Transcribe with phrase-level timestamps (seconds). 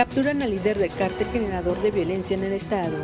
[0.00, 2.96] Capturan al líder del cártel generador de violencia en el estado.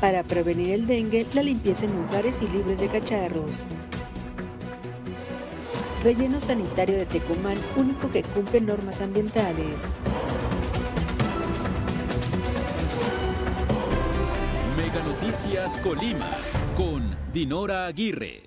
[0.00, 3.64] Para prevenir el dengue, la limpieza en lugares y libres de cacharros.
[6.04, 10.00] Relleno sanitario de Tecomán, único que cumple normas ambientales.
[14.76, 16.38] Mega Noticias Colima
[16.76, 18.42] con Dinora Aguirre.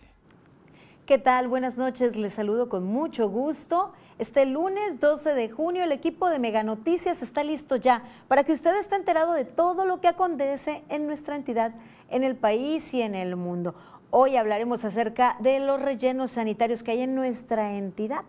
[1.05, 1.49] ¿Qué tal?
[1.49, 3.91] Buenas noches, les saludo con mucho gusto.
[4.17, 8.53] Este lunes 12 de junio el equipo de Mega Noticias está listo ya para que
[8.53, 11.73] usted esté enterado de todo lo que acontece en nuestra entidad,
[12.09, 13.75] en el país y en el mundo.
[14.11, 18.23] Hoy hablaremos acerca de los rellenos sanitarios que hay en nuestra entidad.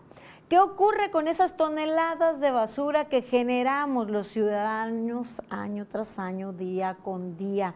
[0.49, 6.97] ¿Qué ocurre con esas toneladas de basura que generamos los ciudadanos año tras año, día
[7.01, 7.75] con día?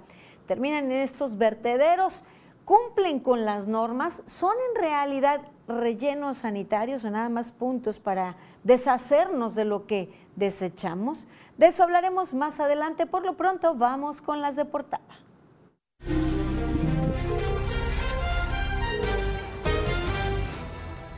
[0.49, 2.25] Terminan en estos vertederos,
[2.71, 9.57] cumplen con las normas, son en realidad rellenos sanitarios o nada más puntos para deshacernos
[9.57, 11.27] de lo que desechamos.
[11.59, 13.07] De eso hablaremos más adelante.
[13.07, 15.03] Por lo pronto, vamos con las de portada.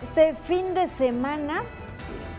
[0.03, 1.65] Este fin de semana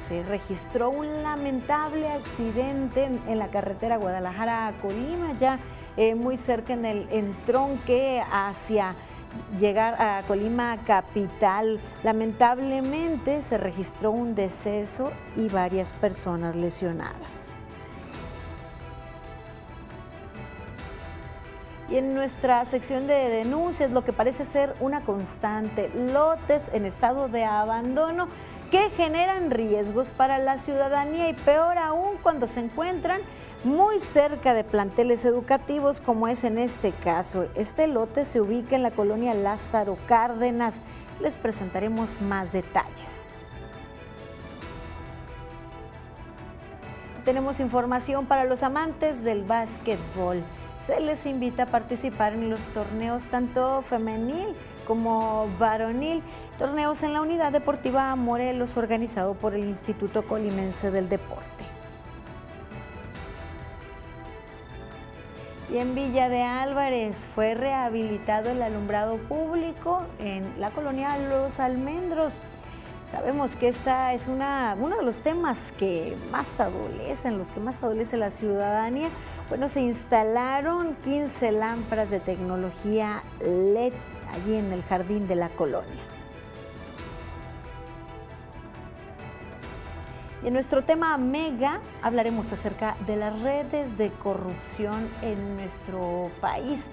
[0.08, 5.60] se registró un lamentable accidente en la carretera Guadalajara a Colima, ya
[5.98, 8.96] eh, muy cerca en el entronque hacia
[9.60, 11.80] llegar a Colima capital.
[12.04, 17.60] Lamentablemente se registró un deceso y varias personas lesionadas.
[21.90, 27.28] Y en nuestra sección de denuncias, lo que parece ser una constante, lotes en estado
[27.28, 28.28] de abandono
[28.72, 33.22] que generan riesgos para la ciudadanía y peor aún cuando se encuentran
[33.64, 37.48] muy cerca de planteles educativos como es en este caso.
[37.56, 40.82] Este lote se ubica en la colonia Lázaro Cárdenas.
[41.20, 43.24] Les presentaremos más detalles.
[47.26, 50.44] Tenemos información para los amantes del básquetbol
[50.86, 54.48] se les invita a participar en los torneos tanto femenil
[54.86, 56.22] como varonil,
[56.60, 61.73] torneos en la Unidad Deportiva Morelos organizado por el Instituto Colimense del Deporte.
[65.74, 72.42] Y en Villa de Álvarez fue rehabilitado el alumbrado público en la colonia Los Almendros.
[73.12, 77.82] Sabemos que esta es una, uno de los temas que más adolecen, los que más
[77.82, 79.10] adolece la ciudadanía.
[79.50, 83.94] Bueno, se instalaron 15 lámparas de tecnología LED
[84.32, 86.13] allí en el jardín de la colonia.
[90.44, 96.90] Y en nuestro tema Mega hablaremos acerca de las redes de corrupción en nuestro país.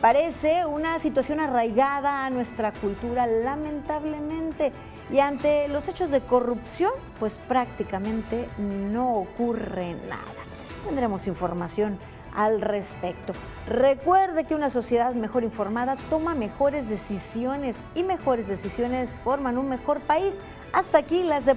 [0.00, 4.72] Parece una situación arraigada a nuestra cultura, lamentablemente.
[5.10, 10.22] Y ante los hechos de corrupción, pues prácticamente no ocurre nada.
[10.86, 11.98] Tendremos información
[12.34, 13.34] al respecto.
[13.66, 20.00] Recuerde que una sociedad mejor informada toma mejores decisiones y mejores decisiones forman un mejor
[20.00, 20.40] país.
[20.72, 21.54] Hasta aquí las de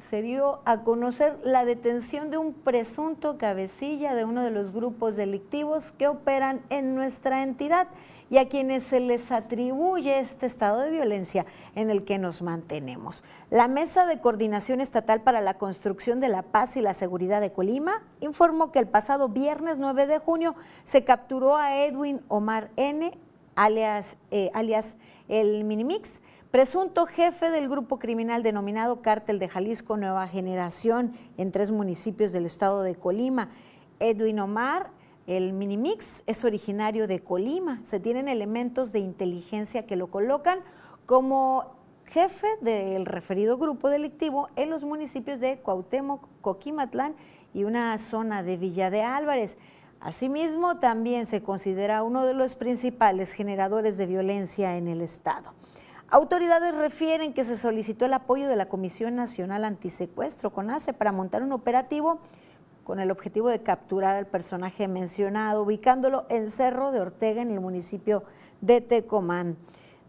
[0.00, 5.16] se dio a conocer la detención de un presunto cabecilla de uno de los grupos
[5.16, 7.88] delictivos que operan en nuestra entidad
[8.30, 13.22] y a quienes se les atribuye este estado de violencia en el que nos mantenemos.
[13.50, 17.52] La Mesa de Coordinación Estatal para la Construcción de la Paz y la Seguridad de
[17.52, 20.54] Colima informó que el pasado viernes 9 de junio
[20.84, 23.12] se capturó a Edwin Omar N.,
[23.56, 24.96] alias, eh, alias
[25.28, 26.20] el Minimix,
[26.54, 32.46] presunto jefe del grupo criminal denominado Cártel de Jalisco Nueva Generación en tres municipios del
[32.46, 33.48] estado de Colima.
[33.98, 34.92] Edwin Omar,
[35.26, 37.80] el Minimix, es originario de Colima.
[37.82, 40.60] Se tienen elementos de inteligencia que lo colocan
[41.06, 41.74] como
[42.06, 47.16] jefe del referido grupo delictivo en los municipios de Cuauhtémoc, Coquimatlán
[47.52, 49.58] y una zona de Villa de Álvarez.
[49.98, 55.52] Asimismo, también se considera uno de los principales generadores de violencia en el Estado.
[56.14, 61.42] Autoridades refieren que se solicitó el apoyo de la Comisión Nacional Antisecuestro, CONACE, para montar
[61.42, 62.20] un operativo
[62.84, 67.58] con el objetivo de capturar al personaje mencionado, ubicándolo en Cerro de Ortega, en el
[67.58, 68.22] municipio
[68.60, 69.56] de Tecomán.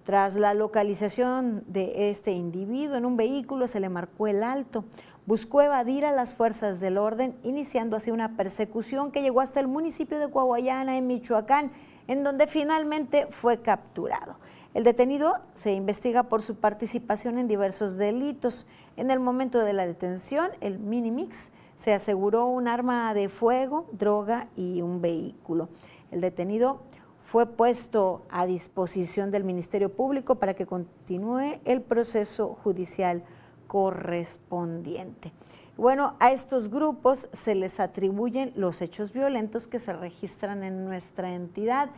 [0.04, 4.86] Tras la localización de este individuo en un vehículo se le marcó el alto.
[5.26, 9.68] Buscó evadir a las fuerzas del orden, iniciando así una persecución que llegó hasta el
[9.68, 11.72] municipio de Coahuayana, en Michoacán,
[12.08, 14.38] en donde finalmente fue capturado.
[14.76, 18.68] El detenido se investiga por su participación en diversos delitos.
[18.98, 24.50] En el momento de la detención, el Minimix se aseguró un arma de fuego, droga
[24.58, 25.70] y un vehículo.
[26.12, 26.82] El detenido
[27.24, 33.24] fue puesto a disposición del Ministerio Público para que continúe el proceso judicial
[33.68, 35.32] correspondiente.
[35.78, 41.34] Bueno, a estos grupos se les atribuyen los hechos violentos que se registran en nuestra
[41.34, 41.92] entidad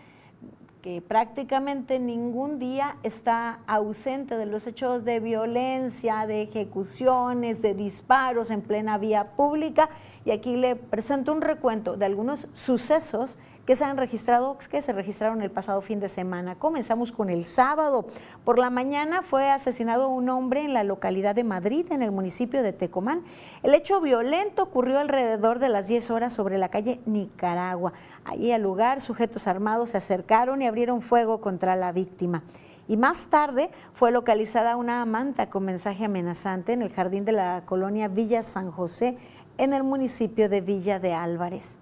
[0.87, 8.51] que prácticamente ningún día está ausente de los hechos de violencia, de ejecuciones, de disparos
[8.51, 9.89] en plena vía pública.
[10.27, 14.91] Y aquí le presento un recuento de algunos sucesos que se han registrado, que se
[14.91, 16.55] registraron el pasado fin de semana.
[16.55, 18.05] Comenzamos con el sábado.
[18.43, 22.61] Por la mañana fue asesinado un hombre en la localidad de Madrid, en el municipio
[22.61, 23.23] de Tecomán.
[23.63, 27.93] El hecho violento ocurrió alrededor de las 10 horas sobre la calle Nicaragua.
[28.25, 32.43] Allí al lugar, sujetos armados se acercaron y abrieron fuego contra la víctima.
[32.89, 37.63] Y más tarde fue localizada una manta con mensaje amenazante en el jardín de la
[37.65, 39.17] colonia Villa San José,
[39.57, 41.79] en el municipio de Villa de Álvarez.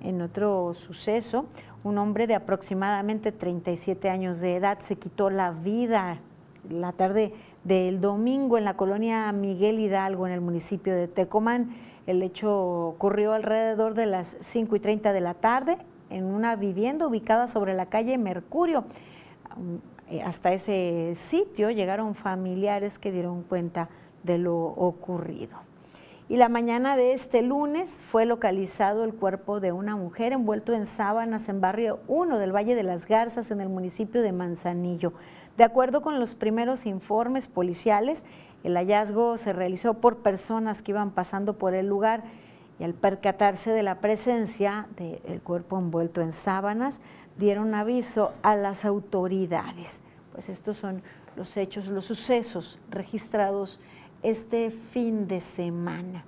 [0.00, 1.46] En otro suceso,
[1.84, 6.18] un hombre de aproximadamente 37 años de edad se quitó la vida
[6.70, 7.32] la tarde
[7.64, 11.70] del domingo en la colonia Miguel Hidalgo, en el municipio de Tecomán.
[12.06, 15.78] El hecho ocurrió alrededor de las 5 y 30 de la tarde
[16.10, 18.84] en una vivienda ubicada sobre la calle Mercurio.
[20.24, 23.88] Hasta ese sitio llegaron familiares que dieron cuenta
[24.22, 25.67] de lo ocurrido
[26.28, 30.84] y la mañana de este lunes fue localizado el cuerpo de una mujer envuelto en
[30.84, 35.14] sábanas en barrio 1 del Valle de las Garzas en el municipio de Manzanillo.
[35.56, 38.26] De acuerdo con los primeros informes policiales,
[38.62, 42.24] el hallazgo se realizó por personas que iban pasando por el lugar
[42.78, 47.00] y al percatarse de la presencia del cuerpo envuelto en sábanas,
[47.38, 50.02] dieron aviso a las autoridades.
[50.32, 51.02] Pues estos son
[51.36, 53.80] los hechos, los sucesos registrados
[54.22, 56.24] este fin de semana.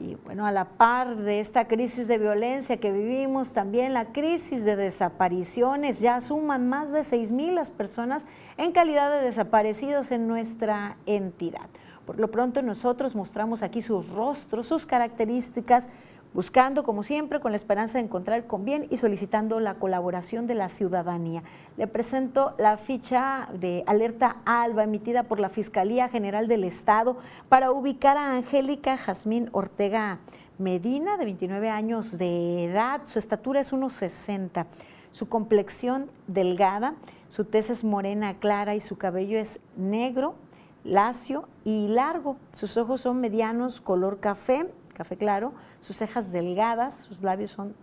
[0.00, 4.64] Y bueno, a la par de esta crisis de violencia que vivimos, también la crisis
[4.64, 8.26] de desapariciones, ya suman más de 6 mil las personas
[8.56, 11.68] en calidad de desaparecidos en nuestra entidad.
[12.06, 15.88] Por lo pronto nosotros mostramos aquí sus rostros, sus características,
[16.34, 20.54] buscando, como siempre, con la esperanza de encontrar con bien y solicitando la colaboración de
[20.54, 21.44] la ciudadanía.
[21.76, 27.16] Le presento la ficha de alerta ALBA emitida por la Fiscalía General del Estado
[27.48, 30.18] para ubicar a Angélica Jazmín Ortega
[30.58, 33.02] Medina, de 29 años de edad.
[33.06, 34.66] Su estatura es 1,60.
[35.12, 36.94] Su complexión delgada,
[37.28, 40.34] su tez es morena clara y su cabello es negro,
[40.82, 42.36] lacio y largo.
[42.54, 47.74] Sus ojos son medianos, color café café claro, sus cejas delgadas, sus labios son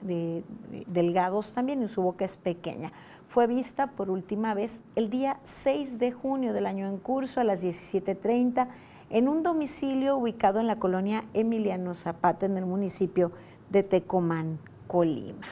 [0.88, 2.92] delgados también y su boca es pequeña.
[3.28, 7.44] Fue vista por última vez el día 6 de junio del año en curso a
[7.44, 8.68] las 17.30
[9.12, 13.32] en un domicilio ubicado en la colonia Emiliano Zapata en el municipio
[13.70, 15.48] de Tecomán, Colima.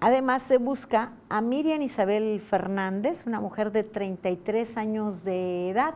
[0.00, 5.94] Además se busca a Miriam Isabel Fernández, una mujer de 33 años de edad.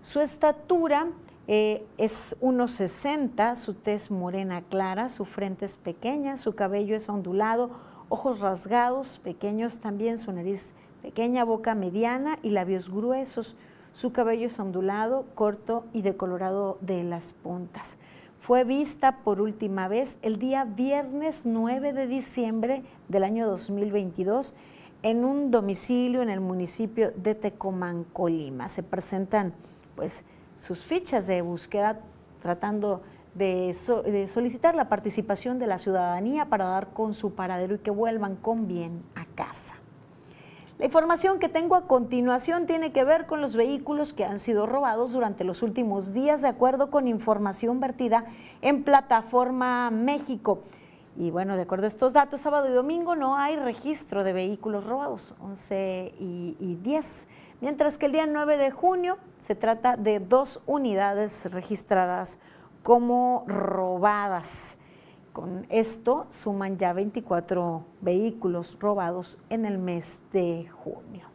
[0.00, 1.08] Su estatura
[1.48, 7.70] eh, es 1,60, su tez morena clara, su frente es pequeña, su cabello es ondulado,
[8.08, 10.72] ojos rasgados, pequeños también, su nariz
[11.02, 13.56] pequeña, boca mediana y labios gruesos.
[13.92, 17.96] Su cabello es ondulado, corto y decolorado de las puntas.
[18.40, 24.54] Fue vista por última vez el día viernes 9 de diciembre del año 2022
[25.02, 28.68] en un domicilio en el municipio de Tecomán, Colima.
[28.68, 29.54] Se presentan
[29.94, 30.24] pues
[30.56, 32.00] sus fichas de búsqueda
[32.40, 33.02] tratando
[33.34, 38.36] de, solicitar la participación de la ciudadanía para dar con su paradero y que vuelvan
[38.36, 39.74] con bien a casa.
[40.78, 44.66] La información que tengo a continuación tiene que ver con los vehículos que han sido
[44.66, 48.26] robados durante los últimos días, de acuerdo con información vertida
[48.60, 50.62] en Plataforma México.
[51.16, 54.86] Y bueno, de acuerdo a estos datos, sábado y domingo no hay registro de vehículos
[54.86, 57.28] robados, 11 y, y 10
[57.60, 62.38] mientras que el día 9 de junio se trata de dos unidades registradas
[62.82, 64.78] como robadas.
[65.32, 71.26] Con esto suman ya 24 vehículos robados en el mes de junio.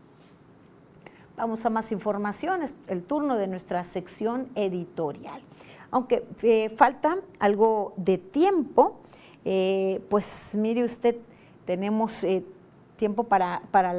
[1.37, 5.41] Vamos a más informaciones, el turno de nuestra sección editorial.
[5.91, 9.01] Aunque eh, falta algo de tiempo,
[9.45, 11.15] eh, pues mire usted,
[11.65, 12.43] tenemos eh,
[12.97, 13.93] tiempo para, para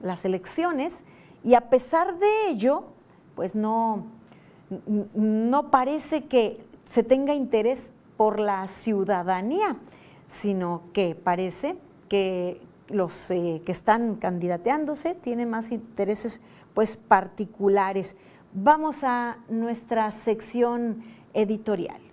[0.00, 1.04] las elecciones
[1.44, 2.84] y a pesar de ello,
[3.34, 4.06] pues no,
[5.14, 9.76] no parece que se tenga interés por la ciudadanía,
[10.26, 11.76] sino que parece
[12.08, 16.40] que los eh, que están candidateándose tienen más intereses
[16.74, 18.16] pues particulares.
[18.52, 21.02] Vamos a nuestra sección
[21.34, 22.07] editorial.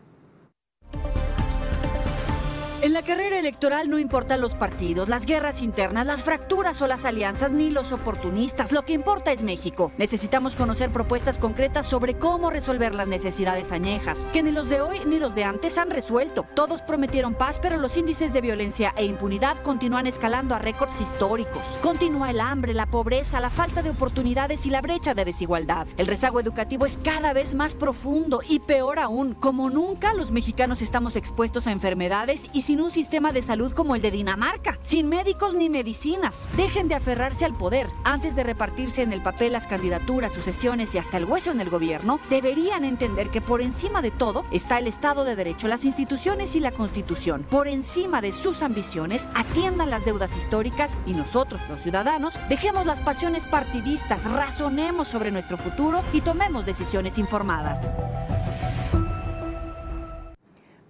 [2.85, 7.03] En la carrera electoral no importan los partidos, las guerras internas, las fracturas o las
[7.03, 8.71] alianzas, ni los oportunistas.
[8.71, 9.91] Lo que importa es México.
[9.97, 14.99] Necesitamos conocer propuestas concretas sobre cómo resolver las necesidades añejas, que ni los de hoy
[15.03, 16.45] ni los de antes han resuelto.
[16.53, 21.79] Todos prometieron paz, pero los índices de violencia e impunidad continúan escalando a récords históricos.
[21.81, 25.87] Continúa el hambre, la pobreza, la falta de oportunidades y la brecha de desigualdad.
[25.97, 30.83] El rezago educativo es cada vez más profundo y peor aún, como nunca los mexicanos
[30.83, 35.09] estamos expuestos a enfermedades y sin un sistema de salud como el de Dinamarca, sin
[35.09, 36.45] médicos ni medicinas.
[36.57, 37.87] Dejen de aferrarse al poder.
[38.03, 41.69] Antes de repartirse en el papel las candidaturas, sucesiones y hasta el hueso en el
[41.69, 46.55] gobierno, deberían entender que por encima de todo está el Estado de Derecho, las instituciones
[46.55, 47.45] y la Constitución.
[47.49, 53.01] Por encima de sus ambiciones, atiendan las deudas históricas y nosotros, los ciudadanos, dejemos las
[53.01, 57.93] pasiones partidistas, razonemos sobre nuestro futuro y tomemos decisiones informadas.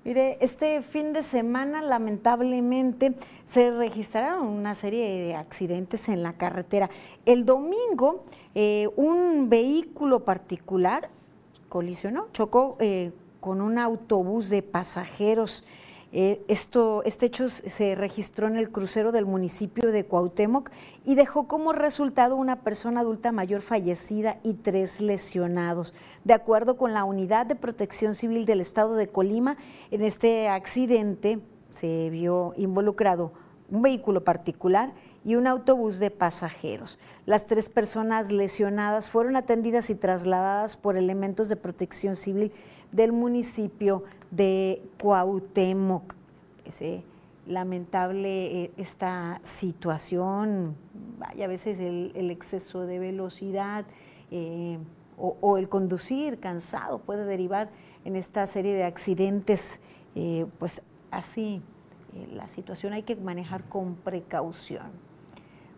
[0.06, 6.92] Mire, este fin de semana lamentablemente se registraron una serie de accidentes en la carretera.
[7.26, 8.22] El domingo
[8.54, 11.10] eh, un vehículo particular
[11.70, 15.64] colisionó, chocó eh, con un autobús de pasajeros
[16.18, 20.70] eh, este hecho se registró en el crucero del municipio de Cuauhtémoc
[21.04, 25.94] y dejó como resultado una persona adulta mayor fallecida y tres lesionados.
[26.24, 29.58] De acuerdo con la Unidad de Protección Civil del Estado de Colima,
[29.92, 33.34] en este accidente se vio involucrado
[33.70, 34.94] un vehículo particular
[35.26, 36.98] y un autobús de pasajeros.
[37.26, 42.54] Las tres personas lesionadas fueron atendidas y trasladadas por elementos de protección civil
[42.94, 44.04] del municipio
[44.36, 46.14] de Cuauhtémoc.
[46.66, 47.04] Ese
[47.48, 50.76] lamentable eh, esta situación,
[51.20, 53.86] vaya, a veces el, exceso de velocidad
[54.32, 54.80] eh,
[55.18, 57.70] o, el conducir cansado puede derivar
[58.04, 59.80] en esta serie de accidentes,
[60.16, 61.62] eh, pues así
[62.34, 64.88] la situación hay que manejar con precaución.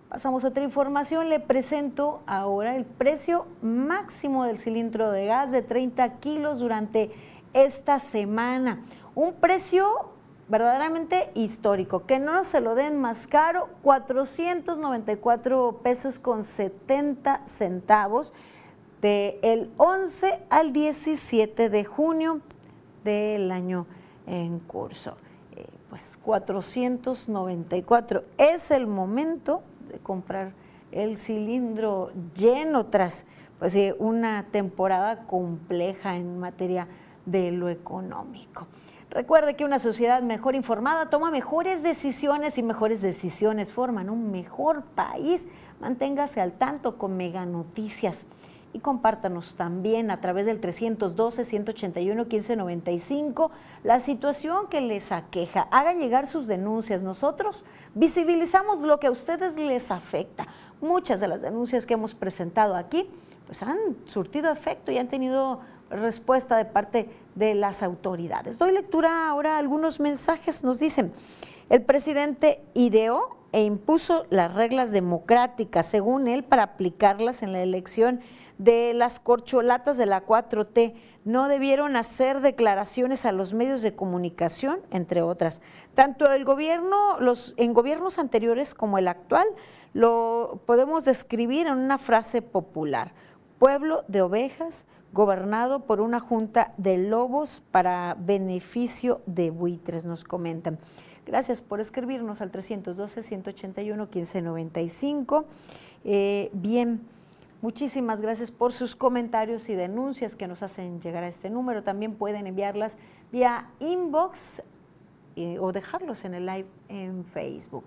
[0.09, 5.61] Pasamos a otra información, le presento ahora el precio máximo del cilindro de gas de
[5.61, 7.11] 30 kilos durante
[7.65, 8.83] esta semana.
[9.15, 10.11] Un precio
[10.47, 18.33] verdaderamente histórico, que no se lo den más caro, 494 pesos con 70 centavos
[19.01, 22.41] del 11 al 17 de junio
[23.03, 23.87] del año
[24.25, 25.17] en curso.
[25.55, 30.53] Eh, pues 494 es el momento de comprar
[30.91, 33.25] el cilindro lleno tras
[33.59, 36.87] pues, eh, una temporada compleja en materia
[37.27, 38.65] de lo económico.
[39.09, 44.83] Recuerde que una sociedad mejor informada toma mejores decisiones y mejores decisiones forman un mejor
[44.83, 45.47] país.
[45.79, 48.25] Manténgase al tanto con Mega Noticias
[48.73, 53.49] y compártanos también a través del 312-181-1595
[53.83, 55.67] la situación que les aqueja.
[55.71, 57.01] Haga llegar sus denuncias.
[57.01, 57.63] Nosotros
[57.95, 60.47] visibilizamos lo que a ustedes les afecta.
[60.81, 63.09] Muchas de las denuncias que hemos presentado aquí
[63.45, 68.57] pues han surtido efecto y han tenido respuesta de parte de las autoridades.
[68.57, 70.63] Doy lectura ahora a algunos mensajes.
[70.63, 71.11] Nos dicen,
[71.69, 78.19] el presidente ideó e impuso las reglas democráticas, según él, para aplicarlas en la elección
[78.57, 80.95] de las corcholatas de la 4T.
[81.25, 85.61] No debieron hacer declaraciones a los medios de comunicación, entre otras.
[85.93, 89.47] Tanto el gobierno, los, en gobiernos anteriores como el actual,
[89.93, 93.13] lo podemos describir en una frase popular.
[93.59, 100.77] Pueblo de ovejas, gobernado por una junta de lobos para beneficio de buitres, nos comentan.
[101.25, 105.45] Gracias por escribirnos al 312-181-1595.
[106.05, 107.01] Eh, bien,
[107.61, 111.83] muchísimas gracias por sus comentarios y denuncias que nos hacen llegar a este número.
[111.83, 112.97] También pueden enviarlas
[113.31, 114.63] vía inbox
[115.35, 117.83] eh, o dejarlos en el live en Facebook.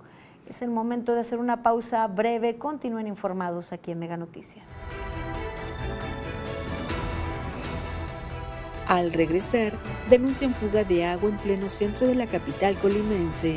[0.46, 2.58] Es el momento de hacer una pausa breve.
[2.58, 4.82] Continúen informados aquí en Mega Noticias.
[8.90, 9.72] Al regresar,
[10.10, 13.56] denuncian fuga de agua en pleno centro de la capital colimense.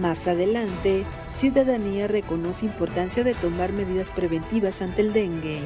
[0.00, 1.04] Más adelante,
[1.34, 5.60] Ciudadanía reconoce importancia de tomar medidas preventivas ante el dengue.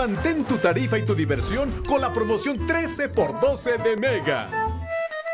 [0.00, 4.48] Mantén tu tarifa y tu diversión con la promoción 13 x 12 de Mega.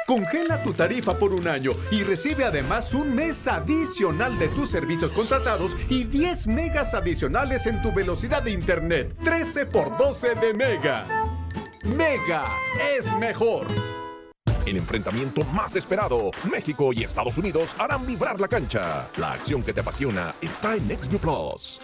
[0.09, 5.13] Congela tu tarifa por un año y recibe además un mes adicional de tus servicios
[5.13, 9.15] contratados y 10 megas adicionales en tu velocidad de internet.
[9.23, 11.07] 13 x 12 de Mega.
[11.85, 12.49] Mega
[12.99, 13.69] es mejor.
[14.67, 16.33] El enfrentamiento más esperado.
[16.51, 19.09] México y Estados Unidos harán vibrar la cancha.
[19.17, 21.79] La acción que te apasiona está en NextView Plus.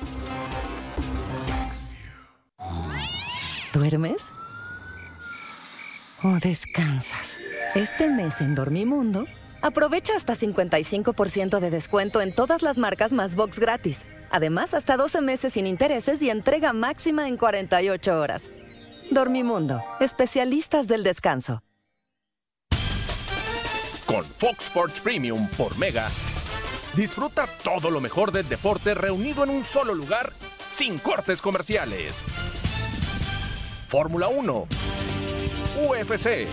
[3.73, 4.35] ¿Duermes?
[6.23, 7.41] ¿O descansas?
[7.75, 9.25] Este mes en Dormimundo,
[9.63, 14.05] aprovecha hasta 55% de descuento en todas las marcas más box gratis.
[14.31, 18.51] Además, hasta 12 meses sin intereses y entrega máxima en 48 horas.
[19.11, 21.63] Dormimundo, especialistas del descanso.
[24.07, 26.11] Con Fox Sports Premium por Mega,
[26.95, 30.33] disfruta todo lo mejor del deporte reunido en un solo lugar
[30.71, 32.23] sin cortes comerciales.
[33.93, 34.67] Fórmula 1,
[35.87, 36.49] UFC,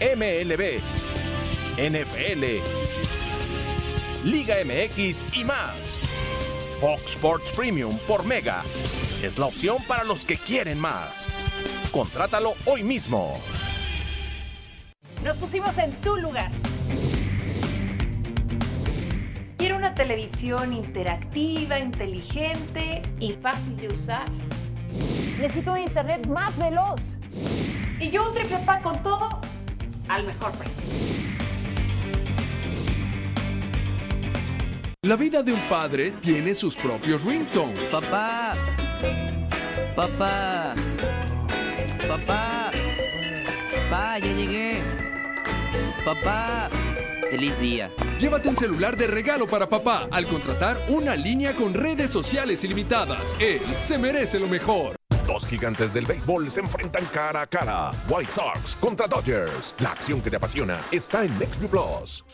[0.00, 0.80] MLB,
[1.76, 2.44] NFL,
[4.24, 6.00] Liga MX y más.
[6.80, 8.62] Fox Sports Premium por Mega
[9.22, 11.28] es la opción para los que quieren más.
[11.92, 13.38] Contrátalo hoy mismo.
[15.22, 16.50] Nos pusimos en tu lugar.
[19.58, 24.24] Quiero una televisión interactiva, inteligente y fácil de usar.
[25.38, 27.16] Necesito un internet más veloz.
[28.00, 29.40] Y yo un triple pack con todo
[30.08, 30.84] al mejor precio.
[35.02, 37.84] La vida de un padre tiene sus propios ringtones.
[37.92, 38.54] Papá.
[39.94, 40.74] Papá.
[42.08, 42.70] Papá.
[43.90, 44.82] Papá, ya llegué.
[46.04, 46.70] Papá.
[47.34, 47.90] Feliz día.
[48.20, 53.34] Llévate un celular de regalo para papá al contratar una línea con redes sociales ilimitadas.
[53.40, 54.94] Él se merece lo mejor.
[55.26, 57.90] Dos gigantes del béisbol se enfrentan cara a cara.
[58.08, 59.74] White Sox contra Dodgers.
[59.80, 62.24] La acción que te apasiona está en NextView Plus.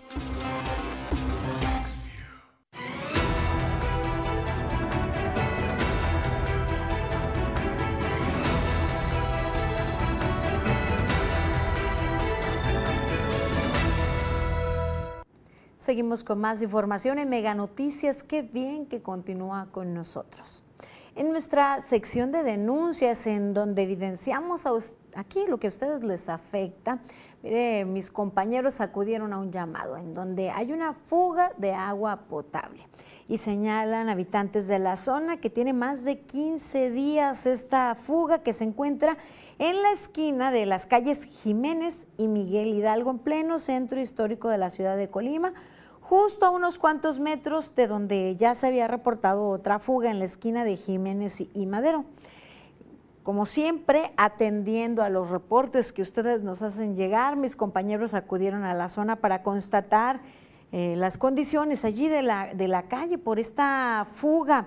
[15.90, 18.22] Seguimos con más información en Mega Noticias.
[18.22, 20.62] Qué bien que continúa con nosotros.
[21.16, 24.66] En nuestra sección de denuncias, en donde evidenciamos
[25.16, 27.00] aquí lo que a ustedes les afecta,
[27.42, 32.86] mire, mis compañeros acudieron a un llamado en donde hay una fuga de agua potable
[33.28, 38.52] y señalan habitantes de la zona que tiene más de 15 días esta fuga que
[38.52, 39.18] se encuentra
[39.58, 44.58] en la esquina de las calles Jiménez y Miguel Hidalgo en pleno centro histórico de
[44.58, 45.52] la ciudad de Colima
[46.10, 50.24] justo a unos cuantos metros de donde ya se había reportado otra fuga en la
[50.24, 52.04] esquina de Jiménez y Madero.
[53.22, 58.74] Como siempre, atendiendo a los reportes que ustedes nos hacen llegar, mis compañeros acudieron a
[58.74, 60.20] la zona para constatar
[60.72, 64.66] eh, las condiciones allí de la, de la calle por esta fuga.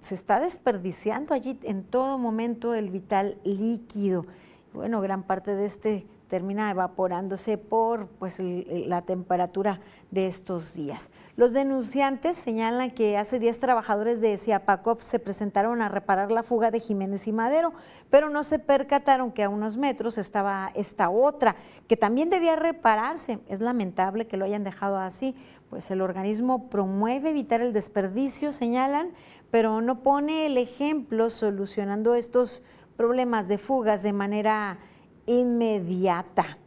[0.00, 4.24] Se está desperdiciando allí en todo momento el vital líquido.
[4.72, 11.10] Bueno, gran parte de este termina evaporándose por pues, la temperatura de estos días.
[11.36, 16.70] Los denunciantes señalan que hace 10 trabajadores de Ciapacop se presentaron a reparar la fuga
[16.70, 17.74] de Jiménez y Madero,
[18.08, 21.54] pero no se percataron que a unos metros estaba esta otra,
[21.86, 23.40] que también debía repararse.
[23.46, 25.36] Es lamentable que lo hayan dejado así,
[25.68, 29.10] pues el organismo promueve evitar el desperdicio, señalan,
[29.50, 32.62] pero no pone el ejemplo solucionando estos
[32.96, 34.78] problemas de fugas de manera
[35.26, 36.58] inmediata.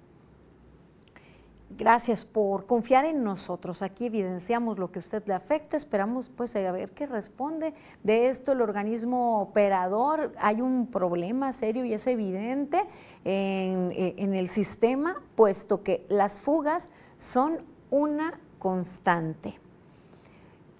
[1.77, 3.81] Gracias por confiar en nosotros.
[3.81, 5.75] Aquí evidenciamos lo que a usted le afecta.
[5.75, 10.33] Esperamos pues a ver qué responde de esto el organismo operador.
[10.37, 12.81] Hay un problema serio y es evidente
[13.25, 19.59] en, en el sistema, puesto que las fugas son una constante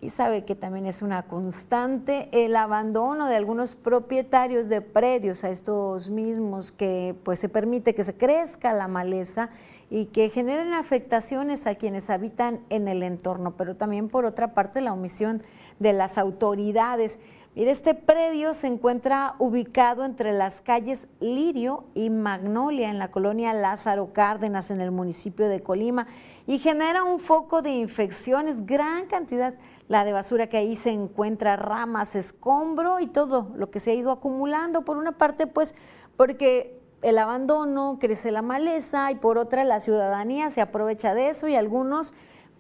[0.06, 5.50] y sabe que también es una constante el abandono de algunos propietarios de predios a
[5.50, 9.50] estos mismos que pues se permite que se crezca la maleza
[9.90, 14.80] y que generen afectaciones a quienes habitan en el entorno, pero también por otra parte
[14.80, 15.42] la omisión
[15.80, 17.18] de las autoridades.
[17.56, 23.54] Mire, este predio se encuentra ubicado entre las calles Lirio y Magnolia en la colonia
[23.54, 26.06] Lázaro Cárdenas en el municipio de Colima
[26.46, 29.56] y genera un foco de infecciones, gran cantidad
[29.88, 33.94] la de basura que ahí se encuentra, ramas, escombro y todo lo que se ha
[33.96, 34.84] ido acumulando.
[34.84, 35.76] Por una parte, pues,
[36.18, 41.48] porque el abandono, crece la maleza y por otra la ciudadanía se aprovecha de eso
[41.48, 42.14] y algunos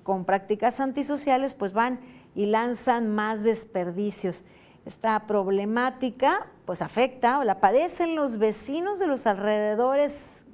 [0.04, 2.00] con prácticas antisociales pues van
[2.36, 4.44] y lanzan más desperdicios.
[4.86, 10.46] Esta problemática pues afecta o la padecen los vecinos de los alrededores,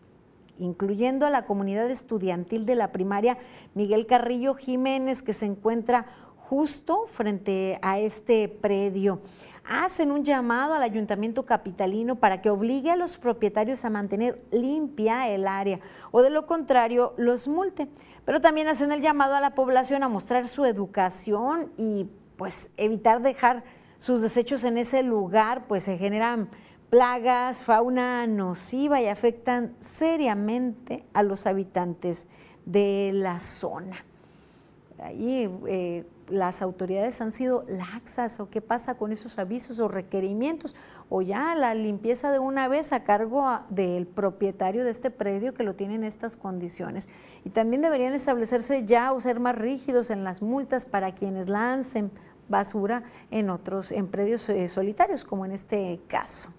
[0.58, 3.38] incluyendo a la comunidad estudiantil de la primaria
[3.74, 6.06] Miguel Carrillo Jiménez, que se encuentra
[6.52, 9.22] justo frente a este predio.
[9.64, 15.30] hacen un llamado al ayuntamiento capitalino para que obligue a los propietarios a mantener limpia
[15.30, 15.80] el área
[16.12, 17.88] o de lo contrario los multe.
[18.26, 23.22] Pero también hacen el llamado a la población a mostrar su educación y pues evitar
[23.22, 23.64] dejar
[23.98, 26.50] sus desechos en ese lugar, pues se generan
[26.90, 32.28] plagas, fauna nociva y afectan seriamente a los habitantes
[32.66, 34.04] de la zona.
[35.02, 40.76] Ahí eh, las autoridades han sido laxas o qué pasa con esos avisos o requerimientos
[41.10, 45.63] o ya la limpieza de una vez a cargo del propietario de este predio que
[45.63, 47.10] lo tiene en estas condiciones.
[47.44, 52.12] Y también deberían establecerse ya o ser más rígidos en las multas para quienes lancen
[52.50, 56.50] basura en otros, en predios eh, solitarios, como en este caso.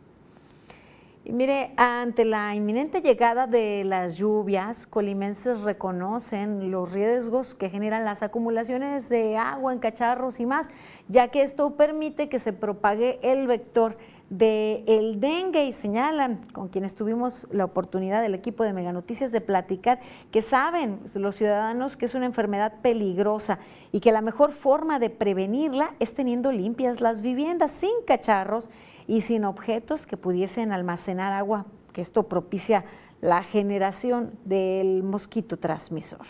[1.25, 8.25] Mire, ante la inminente llegada de las lluvias, colimenses reconocen los riesgos que generan las
[8.25, 10.69] acumulaciones de agua en cacharros y más,
[11.07, 13.97] ya que esto permite que se propague el vector
[14.31, 15.65] del el dengue.
[15.65, 20.01] Y señalan, con quienes tuvimos la oportunidad del equipo de Mega Noticias de platicar,
[20.33, 23.61] que saben los ciudadanos que es una enfermedad peligrosa
[23.93, 28.71] y que la mejor forma de prevenirla es teniendo limpias las viviendas sin cacharros
[29.07, 32.85] y sin objetos que pudiesen almacenar agua, que esto propicia
[33.21, 36.27] la generación del mosquito transmisor.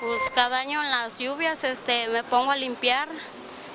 [0.00, 3.08] Pues cada año en las lluvias este, me pongo a limpiar,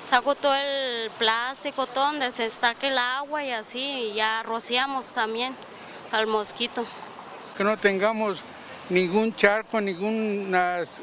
[0.08, 5.12] saco todo el plástico, todo donde se estaque el agua y así, y ya rociamos
[5.12, 5.54] también
[6.12, 6.84] al mosquito.
[7.56, 8.42] Que no tengamos
[8.88, 10.52] ningún charco, ningún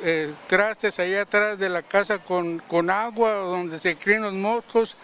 [0.03, 4.95] eh, trastes allá atrás de la casa con, con agua donde se crían los moscos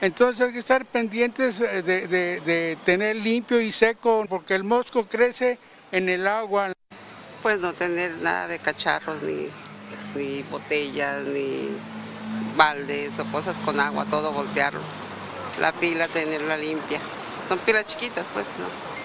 [0.00, 5.58] entonces hay que estar pendientes eh, de, tener limpio y seco porque el mosco crece
[5.92, 6.72] en el agua.
[7.42, 9.48] Pues no tener nada de cacharros, ni,
[10.14, 11.70] ni botellas, ni
[12.56, 14.80] baldes o cosas con agua, todo voltearlo.
[15.60, 17.00] La pila tenerla limpia.
[17.48, 18.95] Son pilas chiquitas, pues, ¿no?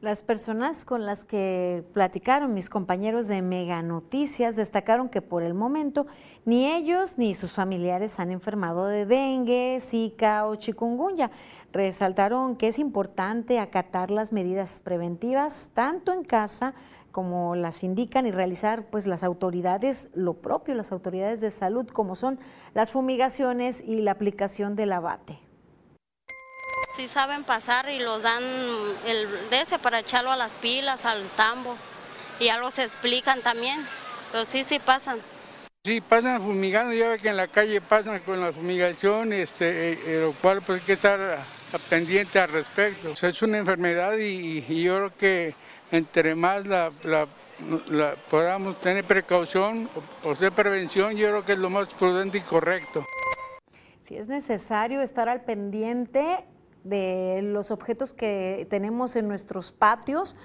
[0.00, 5.54] Las personas con las que platicaron mis compañeros de Mega Noticias destacaron que por el
[5.54, 6.06] momento
[6.44, 11.32] ni ellos ni sus familiares han enfermado de dengue, zika o chikungunya.
[11.72, 16.74] Resaltaron que es importante acatar las medidas preventivas tanto en casa
[17.10, 22.14] como las indican y realizar pues las autoridades lo propio, las autoridades de salud como
[22.14, 22.38] son
[22.72, 25.47] las fumigaciones y la aplicación del abate
[26.98, 28.42] sí saben pasar y los dan
[29.06, 31.76] el de ese para echarlo a las pilas, al tambo.
[32.40, 33.78] Y ya los explican también,
[34.32, 35.16] pero sí, sí pasan.
[35.84, 39.98] Sí, pasan fumigando, ya ve que en la calle pasan con la fumigación, este, eh,
[40.06, 41.38] eh, lo cual pues hay que estar
[41.88, 43.14] pendiente al respecto.
[43.24, 45.54] es una enfermedad y, yo creo que
[45.92, 46.90] entre más la,
[48.28, 49.88] podamos tener precaución
[50.24, 53.06] o, o hacer prevención, yo creo que es lo más prudente y correcto.
[54.02, 56.44] Si es necesario estar al pendiente,
[56.88, 60.36] de los objetos que tenemos en nuestros patios,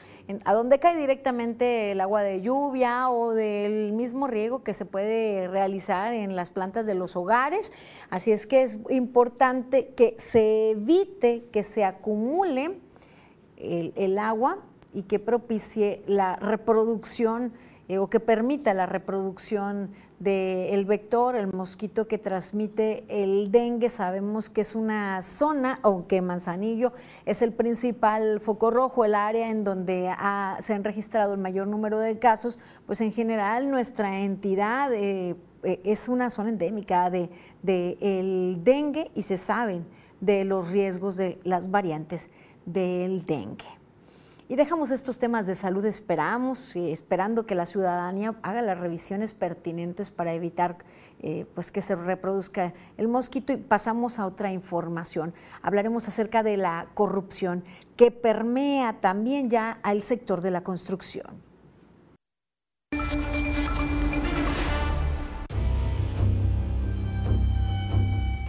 [0.45, 5.47] a donde cae directamente el agua de lluvia o del mismo riego que se puede
[5.47, 7.71] realizar en las plantas de los hogares.
[8.09, 12.79] Así es que es importante que se evite que se acumule
[13.57, 14.59] el, agua
[14.93, 17.53] y que propicie la reproducción
[17.87, 19.91] eh, o que permita la reproducción
[20.23, 23.89] del vector, el mosquito que transmite el dengue.
[23.89, 26.93] Sabemos que es una zona, aunque Manzanillo
[27.25, 30.09] es el principal foco rojo, el área en donde
[30.59, 35.81] se han registrado el mayor número de casos, pues en general nuestra entidad eh, eh,
[35.83, 37.29] es una zona endémica del
[37.61, 39.85] de, el dengue y se saben
[40.21, 42.29] de los riesgos de las variantes
[42.65, 43.82] del dengue.
[44.49, 50.11] Y dejamos estos temas de salud, esperamos, esperando que la ciudadanía haga las revisiones pertinentes
[50.11, 50.77] para evitar
[51.21, 55.33] eh, pues que se reproduzca el mosquito y pasamos a otra información.
[55.61, 57.63] Hablaremos acerca de la corrupción
[57.95, 61.41] que permea también ya al sector de la construcción.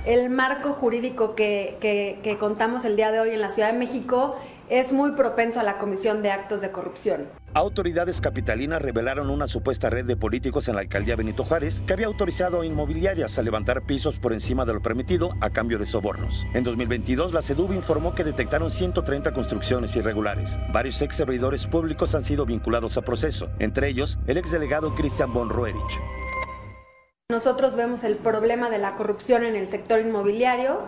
[0.05, 4.37] El marco jurídico que contamos el día de hoy en la Ciudad de México
[4.69, 7.29] es muy propenso a la comisión de actos de corrupción.
[7.55, 12.07] Autoridades capitalinas revelaron una supuesta red de políticos en la alcaldía Benito Juárez que había
[12.07, 16.45] autorizado a inmobiliarias a levantar pisos por encima de lo permitido a cambio de sobornos.
[16.53, 20.59] En 2022, la CEDUB informó que detectaron 130 construcciones irregulares.
[20.73, 25.49] Varios ex servidores públicos han sido vinculados a proceso, entre ellos el exdelegado Christian von
[25.49, 26.01] Roerich.
[27.31, 30.81] Nosotros vemos el problema de la corrupción en el sector inmobiliario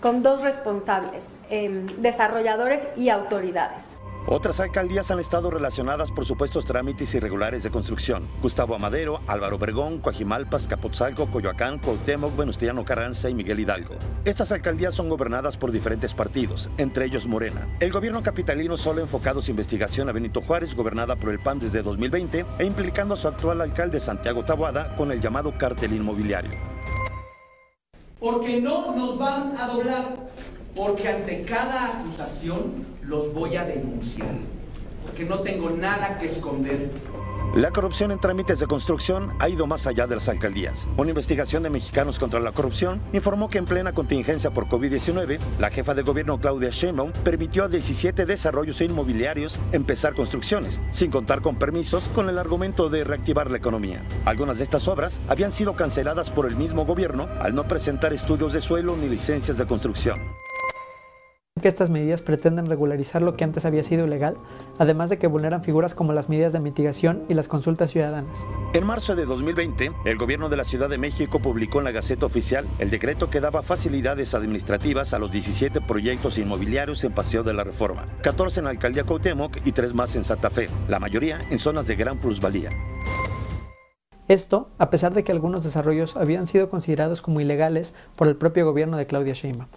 [0.00, 3.98] con dos responsables, em, desarrolladores y autoridades.
[4.30, 8.24] Otras alcaldías han estado relacionadas por supuestos trámites irregulares de construcción.
[8.42, 13.94] Gustavo Amadero, Álvaro Obregón, Coajimalpas, Capotzalco, Coyoacán, Cuauhtémoc, Venustiano Carranza y Miguel Hidalgo.
[14.26, 17.66] Estas alcaldías son gobernadas por diferentes partidos, entre ellos Morena.
[17.80, 21.58] El gobierno capitalino solo ha enfocado su investigación a Benito Juárez, gobernada por el PAN
[21.58, 26.50] desde 2020, e implicando a su actual alcalde Santiago Taboada con el llamado cártel inmobiliario.
[28.20, 30.04] Porque no nos van a doblar,
[30.78, 34.30] porque ante cada acusación los voy a denunciar,
[35.04, 36.88] porque no tengo nada que esconder.
[37.56, 40.86] La corrupción en trámites de construcción ha ido más allá de las alcaldías.
[40.96, 45.70] Una investigación de Mexicanos contra la Corrupción informó que en plena contingencia por COVID-19, la
[45.70, 51.56] jefa de gobierno Claudia Sheinbaum permitió a 17 desarrollos inmobiliarios empezar construcciones, sin contar con
[51.56, 54.02] permisos, con el argumento de reactivar la economía.
[54.26, 58.52] Algunas de estas obras habían sido canceladas por el mismo gobierno al no presentar estudios
[58.52, 60.20] de suelo ni licencias de construcción
[61.60, 64.36] que estas medidas pretenden regularizar lo que antes había sido ilegal,
[64.78, 68.44] además de que vulneran figuras como las medidas de mitigación y las consultas ciudadanas.
[68.72, 72.26] En marzo de 2020, el gobierno de la Ciudad de México publicó en la Gaceta
[72.26, 77.54] Oficial el decreto que daba facilidades administrativas a los 17 proyectos inmobiliarios en Paseo de
[77.54, 81.40] la Reforma, 14 en la Alcaldía Cuauhtémoc y 3 más en Santa Fe, la mayoría
[81.50, 82.70] en zonas de gran plusvalía.
[84.28, 88.66] Esto, a pesar de que algunos desarrollos habían sido considerados como ilegales por el propio
[88.66, 89.68] gobierno de Claudia Sheinbaum.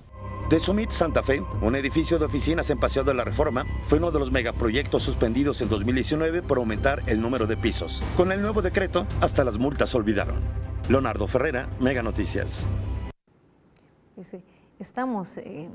[0.51, 4.11] The Summit Santa Fe, un edificio de oficinas en Paseo de la Reforma, fue uno
[4.11, 8.03] de los megaproyectos suspendidos en 2019 por aumentar el número de pisos.
[8.17, 10.41] Con el nuevo decreto, hasta las multas olvidaron.
[10.89, 12.67] Leonardo Ferrera, Mega Noticias.
[14.77, 15.69] Estamos eh,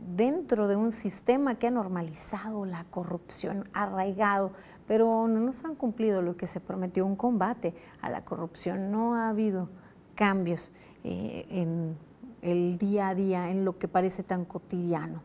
[0.00, 4.50] dentro de un sistema que ha normalizado la corrupción, arraigado,
[4.88, 8.90] pero no nos han cumplido lo que se prometió, un combate a la corrupción.
[8.90, 9.68] No ha habido
[10.16, 10.72] cambios
[11.04, 11.96] eh, en
[12.42, 15.22] el día a día, en lo que parece tan cotidiano.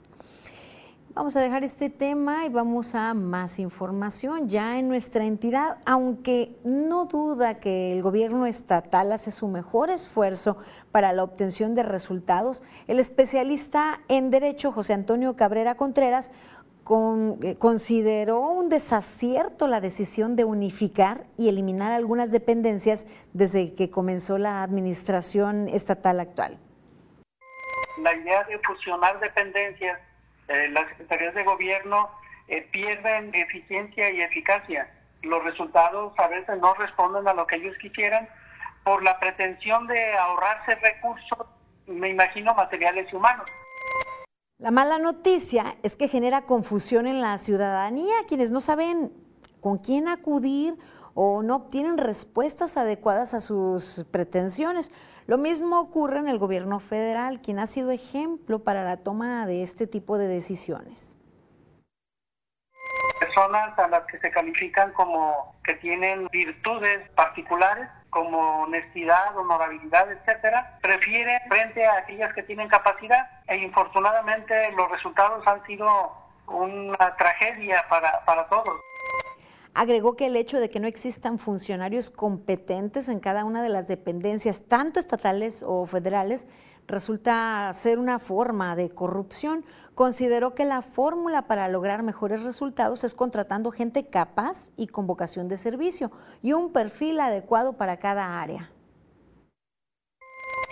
[1.17, 4.49] Vamos a dejar este tema y vamos a más información.
[4.49, 10.57] Ya en nuestra entidad, aunque no duda que el gobierno estatal hace su mejor esfuerzo
[10.91, 18.51] para la obtención de resultados, el especialista en Derecho, José Antonio Cabrera Contreras, eh, consideró
[18.51, 25.67] un desacierto la decisión de unificar y eliminar algunas dependencias desde que comenzó la administración
[25.67, 26.59] estatal actual
[27.99, 29.99] la idea de fusionar dependencias,
[30.47, 32.09] eh, las secretarías de gobierno
[32.47, 34.89] eh, pierden eficiencia y eficacia.
[35.23, 38.27] Los resultados a veces no responden a lo que ellos quisieran
[38.83, 41.47] por la pretensión de ahorrarse recursos,
[41.87, 43.45] me imagino, materiales y humanos.
[44.59, 49.11] La mala noticia es que genera confusión en la ciudadanía, quienes no saben
[49.61, 50.75] con quién acudir
[51.19, 54.91] o no obtienen respuestas adecuadas a sus pretensiones.
[55.25, 59.63] Lo mismo ocurre en el gobierno federal, quien ha sido ejemplo para la toma de
[59.63, 61.17] este tipo de decisiones.
[63.19, 70.77] Personas a las que se califican como que tienen virtudes particulares como honestidad, honorabilidad, etcétera,
[70.83, 76.13] prefieren frente a aquellas que tienen capacidad e infortunadamente los resultados han sido
[76.45, 78.79] una tragedia para, para todos.
[79.79, 83.87] Agregó que el hecho de que no existan funcionarios competentes en cada una de las
[83.87, 86.47] dependencias, tanto estatales o federales,
[86.87, 89.63] resulta ser una forma de corrupción.
[89.93, 95.47] Consideró que la fórmula para lograr mejores resultados es contratando gente capaz y con vocación
[95.47, 96.11] de servicio
[96.41, 98.71] y un perfil adecuado para cada área.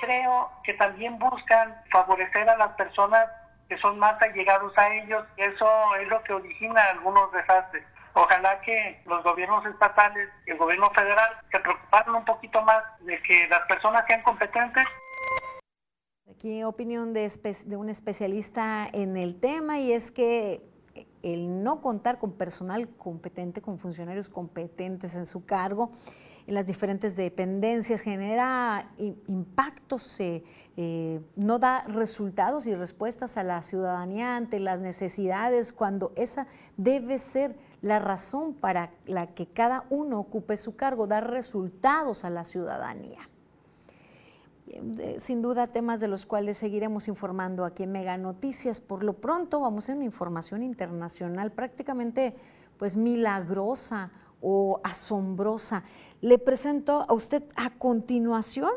[0.02, 3.30] Creo que también buscan favorecer a las personas
[3.70, 5.24] que son más allegados a ellos.
[5.38, 7.86] Eso es lo que origina algunos desastres.
[8.18, 13.22] Ojalá que los gobiernos estatales y el gobierno federal se preocuparan un poquito más de
[13.22, 14.88] que las personas sean competentes.
[16.32, 17.30] Aquí opinión de,
[17.76, 20.62] un especialista en el tema y es que
[21.24, 25.92] el no contar con personal competente, con funcionarios competentes en su cargo,
[26.48, 28.92] en las diferentes dependencias genera
[29.28, 36.48] impactos, eh, no da resultados y respuestas a la ciudadanía ante las necesidades cuando esa
[36.78, 42.32] debe ser la razón para la que cada uno ocupe su cargo, dar resultados a
[42.32, 43.20] la ciudadanía.
[45.20, 48.82] Sin duda, temas de los cuales seguiremos informando aquí en Mega Noticias.
[48.82, 52.34] Por lo pronto, vamos a una información internacional prácticamente
[52.78, 54.10] pues milagrosa
[54.42, 55.84] o asombrosa.
[56.22, 58.72] Le presento a usted a continuación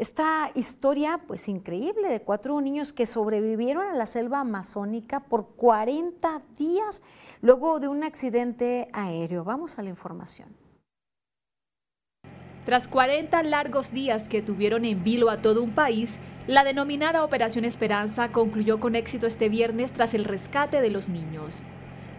[0.00, 6.40] esta historia pues increíble de cuatro niños que sobrevivieron a la selva amazónica por 40
[6.58, 7.02] días
[7.42, 9.44] luego de un accidente aéreo.
[9.44, 10.56] Vamos a la información.
[12.64, 17.66] Tras 40 largos días que tuvieron en vilo a todo un país, la denominada Operación
[17.66, 21.62] Esperanza concluyó con éxito este viernes tras el rescate de los niños.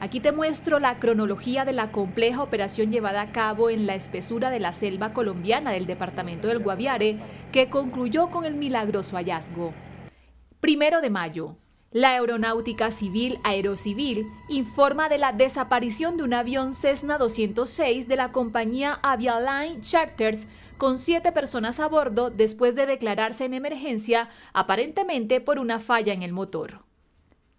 [0.02, 4.50] Aquí te muestro la cronología de la compleja operación llevada a cabo en la espesura
[4.50, 7.20] de la selva colombiana del departamento del Guaviare,
[7.52, 9.76] que concluyó con el milagroso hallazgo.
[10.60, 11.56] Primero de mayo,
[11.92, 18.32] la Aeronáutica Civil Aerocivil informa de la desaparición de un avión Cessna 206 de la
[18.32, 20.48] compañía Avialine Charters
[20.80, 26.24] con siete personas a bordo después de declararse en emergencia aparentemente por una falla en
[26.24, 26.80] el motor.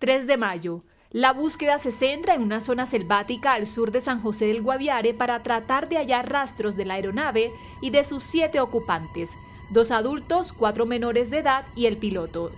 [0.00, 0.82] 3 de mayo.
[1.12, 5.12] La búsqueda se centra en una zona selvática al sur de San José del Guaviare
[5.12, 9.28] para tratar de hallar rastros de la aeronave y de sus siete ocupantes,
[9.70, 12.50] dos adultos, cuatro menores de edad y el piloto.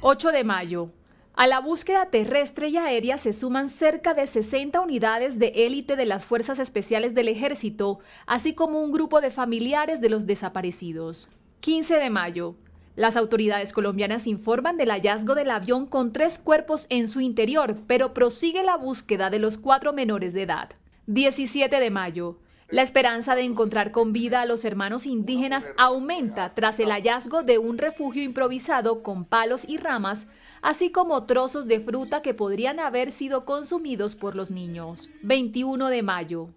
[0.00, 0.90] 8 de mayo.
[1.34, 6.04] A la búsqueda terrestre y aérea se suman cerca de 60 unidades de élite de
[6.04, 11.30] las Fuerzas Especiales del Ejército, así como un grupo de familiares de los desaparecidos.
[11.60, 12.56] 15 de mayo.
[12.94, 18.12] Las autoridades colombianas informan del hallazgo del avión con tres cuerpos en su interior, pero
[18.12, 20.70] prosigue la búsqueda de los cuatro menores de edad.
[21.06, 22.38] 17 de mayo.
[22.68, 27.58] La esperanza de encontrar con vida a los hermanos indígenas aumenta tras el hallazgo de
[27.58, 30.26] un refugio improvisado con palos y ramas
[30.62, 35.10] así como trozos de fruta que podrían haber sido consumidos por los niños.
[35.22, 36.48] 21 de mayo.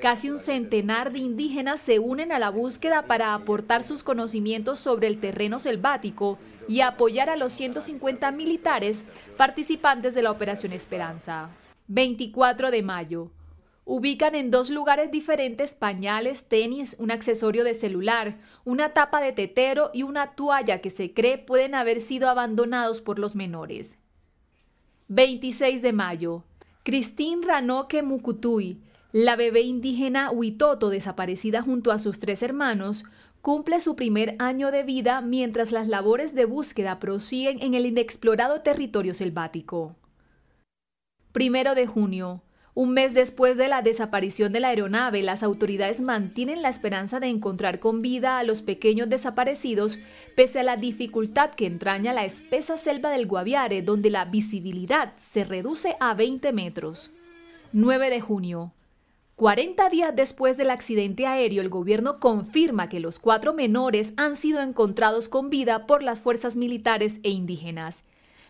[0.00, 5.06] Casi un centenar de indígenas se unen a la búsqueda para aportar sus conocimientos sobre
[5.06, 9.04] el terreno selvático y apoyar a los 150 militares
[9.36, 11.50] participantes de la Operación Esperanza.
[11.86, 13.30] 24 de mayo
[13.90, 18.36] ubican en dos lugares diferentes pañales, tenis, un accesorio de celular,
[18.66, 23.18] una tapa de tetero y una toalla que se cree pueden haber sido abandonados por
[23.18, 23.96] los menores.
[25.08, 26.44] 26 de mayo.
[26.82, 33.04] Christine Ranoque Mukutui, la bebé indígena Huitoto desaparecida junto a sus tres hermanos,
[33.40, 38.60] cumple su primer año de vida mientras las labores de búsqueda prosiguen en el inexplorado
[38.60, 39.96] territorio selvático.
[41.32, 42.42] Primero de junio.
[42.74, 47.26] Un mes después de la desaparición de la aeronave, las autoridades mantienen la esperanza de
[47.26, 49.98] encontrar con vida a los pequeños desaparecidos,
[50.36, 55.42] pese a la dificultad que entraña la espesa selva del Guaviare, donde la visibilidad se
[55.42, 57.10] reduce a 20 metros.
[57.72, 58.72] 9 de junio.
[59.38, 64.60] 40 días después del accidente aéreo, el gobierno confirma que los cuatro menores han sido
[64.60, 68.02] encontrados con vida por las fuerzas militares e indígenas.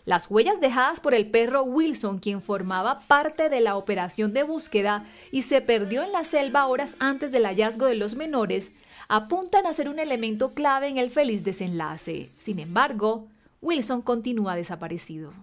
[0.06, 5.04] Las huellas dejadas por el perro Wilson, quien formaba parte de la operación de búsqueda
[5.30, 8.72] y se perdió en la selva horas antes del hallazgo de los menores,
[9.08, 12.30] apuntan a ser un elemento clave en el feliz desenlace.
[12.38, 13.26] Sin embargo,
[13.60, 15.34] Wilson continúa desaparecido.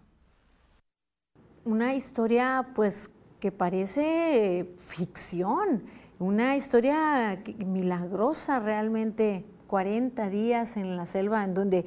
[1.66, 3.12] Una historia pues
[3.46, 5.84] que parece ficción,
[6.18, 11.78] una historia milagrosa realmente, 40 días en la selva en donde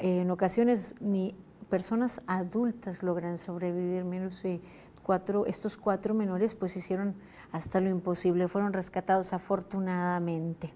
[0.00, 1.34] eh, en ocasiones ni
[1.68, 4.42] personas adultas logran sobrevivir, menos
[5.02, 7.14] cuatro, estos cuatro menores pues hicieron
[7.52, 10.72] hasta lo imposible, fueron rescatados afortunadamente.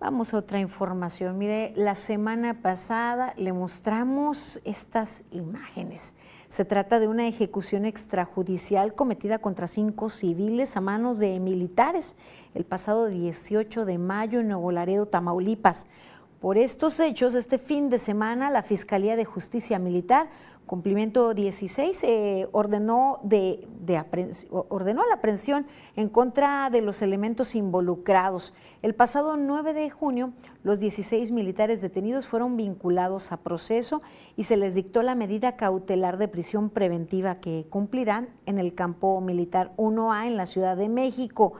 [0.00, 1.36] Vamos a otra información.
[1.36, 6.14] Mire, la semana pasada le mostramos estas imágenes.
[6.48, 12.14] Se trata de una ejecución extrajudicial cometida contra cinco civiles a manos de militares
[12.54, 15.86] el pasado 18 de mayo en Nuevo Laredo, Tamaulipas.
[16.40, 20.28] Por estos hechos, este fin de semana, la Fiscalía de Justicia Militar,
[20.66, 23.66] cumplimiento 16, eh, ordenó, de,
[24.68, 28.52] ordenó la aprehensión en contra de los elementos involucrados.
[28.82, 30.32] El pasado 9 de junio,
[30.64, 34.02] los 16 militares detenidos fueron vinculados a proceso
[34.36, 39.20] y se les dictó la medida cautelar de prisión preventiva que cumplirán en el campo
[39.20, 41.54] militar 1A en la Ciudad de México.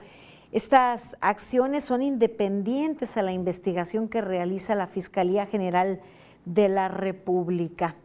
[0.51, 5.99] Estas acciones son independientes a la investigación que realiza la Fiscalía General
[6.45, 7.95] de la República.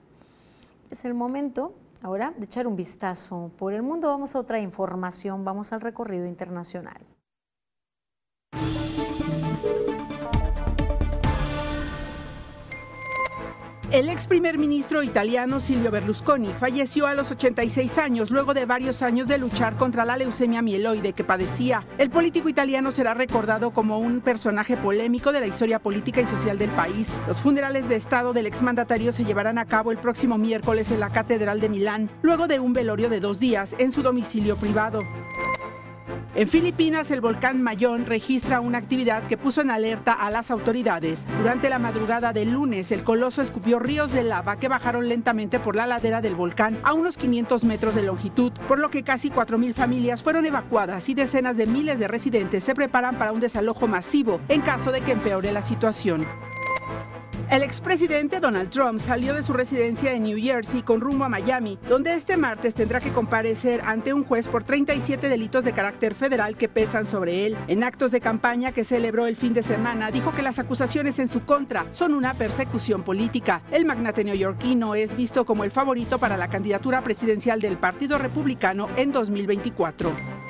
[0.92, 4.08] Es el momento ahora de echar un vistazo por el mundo.
[4.08, 7.00] Vamos a otra información, vamos al recorrido internacional.
[13.92, 19.02] El ex primer ministro italiano Silvio Berlusconi falleció a los 86 años luego de varios
[19.02, 21.84] años de luchar contra la leucemia mieloide que padecía.
[21.98, 26.56] El político italiano será recordado como un personaje polémico de la historia política y social
[26.56, 27.12] del país.
[27.28, 31.10] Los funerales de Estado del exmandatario se llevarán a cabo el próximo miércoles en la
[31.10, 35.00] Catedral de Milán, luego de un velorio de dos días en su domicilio privado.
[36.34, 41.26] En Filipinas, el volcán Mayón registra una actividad que puso en alerta a las autoridades.
[41.36, 45.76] Durante la madrugada del lunes, el coloso escupió ríos de lava que bajaron lentamente por
[45.76, 49.74] la ladera del volcán a unos 500 metros de longitud, por lo que casi 4.000
[49.74, 54.40] familias fueron evacuadas y decenas de miles de residentes se preparan para un desalojo masivo
[54.48, 56.26] en caso de que empeore la situación.
[57.50, 61.78] El expresidente Donald Trump salió de su residencia en New Jersey con rumbo a Miami,
[61.88, 66.56] donde este martes tendrá que comparecer ante un juez por 37 delitos de carácter federal
[66.56, 67.56] que pesan sobre él.
[67.68, 71.28] En actos de campaña que celebró el fin de semana, dijo que las acusaciones en
[71.28, 73.62] su contra son una persecución política.
[73.70, 78.88] El magnate neoyorquino es visto como el favorito para la candidatura presidencial del Partido Republicano
[78.96, 80.41] en 2024.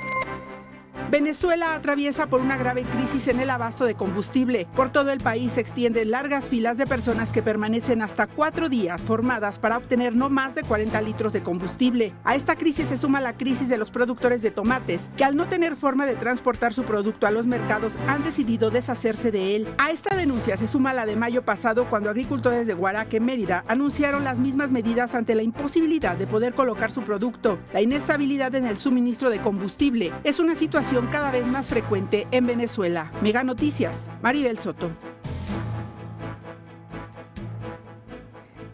[1.12, 4.66] Venezuela atraviesa por una grave crisis en el abasto de combustible.
[4.74, 9.02] Por todo el país se extienden largas filas de personas que permanecen hasta cuatro días
[9.02, 12.14] formadas para obtener no más de 40 litros de combustible.
[12.24, 15.48] A esta crisis se suma la crisis de los productores de tomates, que al no
[15.48, 19.68] tener forma de transportar su producto a los mercados han decidido deshacerse de él.
[19.76, 24.24] A esta denuncia se suma la de mayo pasado cuando agricultores de Guaraque, Mérida, anunciaron
[24.24, 27.58] las mismas medidas ante la imposibilidad de poder colocar su producto.
[27.74, 32.46] La inestabilidad en el suministro de combustible es una situación cada vez más frecuente en
[32.46, 33.10] Venezuela.
[33.22, 34.90] Mega Noticias, Maribel Soto.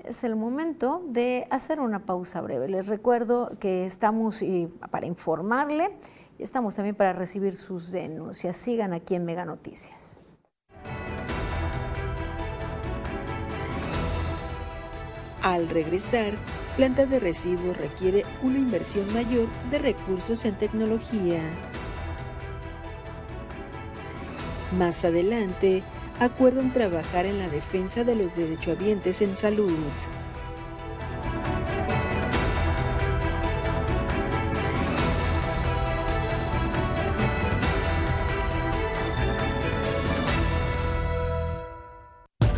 [0.07, 2.69] es el momento de hacer una pausa breve.
[2.69, 4.43] Les recuerdo que estamos
[4.91, 5.91] para informarle
[6.39, 8.57] y estamos también para recibir sus denuncias.
[8.57, 10.23] Sigan aquí en Mega Noticias.
[15.43, 16.35] Al regresar,
[16.77, 21.41] planta de residuos requiere una inversión mayor de recursos en tecnología.
[24.77, 25.85] Más adelante,
[26.21, 29.73] acuerdan trabajar en la defensa de los derechohabientes en salud.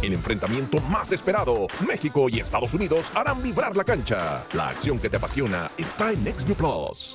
[0.09, 1.67] El enfrentamiento más esperado.
[1.87, 4.47] México y Estados Unidos harán vibrar la cancha.
[4.55, 7.15] La acción que te apasiona está en NextView Plus.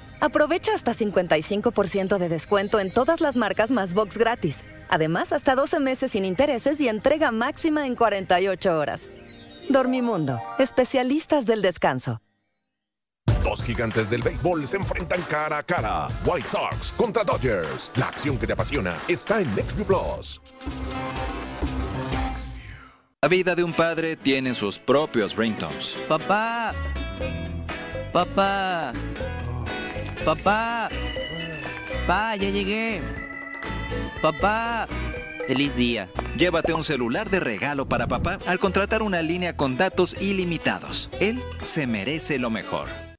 [0.21, 4.63] Aprovecha hasta 55% de descuento en todas las marcas más box gratis.
[4.87, 9.09] Además, hasta 12 meses sin intereses y entrega máxima en 48 horas.
[9.69, 12.21] Dormimundo, especialistas del descanso.
[13.43, 16.07] Dos gigantes del béisbol se enfrentan cara a cara.
[16.23, 17.91] White Sox contra Dodgers.
[17.95, 20.39] La acción que te apasiona está en NextView Plus.
[23.23, 25.97] La vida de un padre tiene sus propios ringtones.
[26.07, 26.73] Papá.
[28.13, 28.93] Papá.
[30.25, 30.89] Papá.
[32.01, 33.01] Papá, ya llegué.
[34.21, 34.87] Papá.
[35.47, 36.09] Feliz día.
[36.37, 41.09] Llévate un celular de regalo para papá al contratar una línea con datos ilimitados.
[41.19, 43.10] Él se merece lo mejor.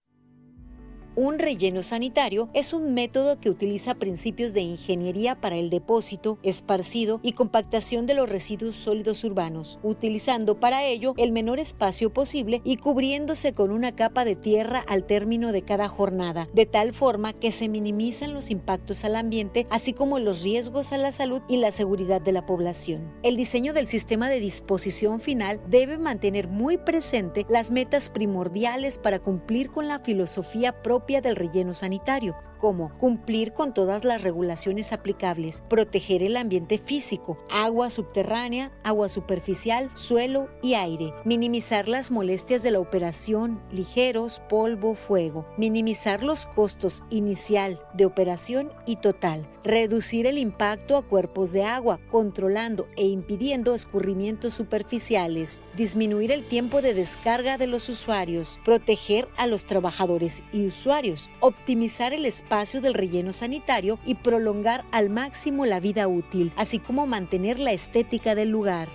[1.15, 7.21] Un relleno sanitario es un método que utiliza principios de ingeniería para el depósito, esparcido
[7.23, 12.79] y compactación de los residuos sólidos urbanos, utilizando para ello el menor espacio posible y
[12.79, 17.53] cubriéndose con una capa de tierra al término de cada jornada, de tal forma que
[17.53, 21.73] se minimizan los impactos al ambiente, así como los riesgos a la salud y la
[21.73, 23.13] seguridad de la población.
[23.23, 29.19] El diseño del sistema de disposición final debe mantener muy presente las metas primordiales para
[29.19, 35.65] cumplir con la filosofía propia del relleno sanitario, como cumplir con todas las regulaciones aplicables,
[35.69, 42.71] proteger el ambiente físico, agua subterránea, agua superficial, suelo y aire, minimizar las molestias de
[42.71, 50.39] la operación, ligeros, polvo, fuego, minimizar los costos inicial de operación y total, reducir el
[50.39, 57.59] impacto a cuerpos de agua, controlando e impidiendo escurrimientos superficiales, disminuir el tiempo de descarga
[57.59, 63.99] de los usuarios, proteger a los trabajadores y usuarios, optimizar el espacio del relleno sanitario
[64.05, 68.89] y prolongar al máximo la vida útil, así como mantener la estética del lugar.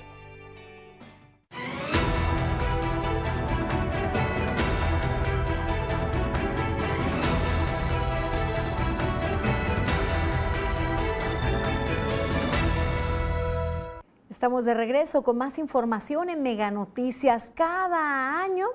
[14.29, 17.51] Estamos de regreso con más información en Mega Noticias.
[17.55, 18.67] Cada año,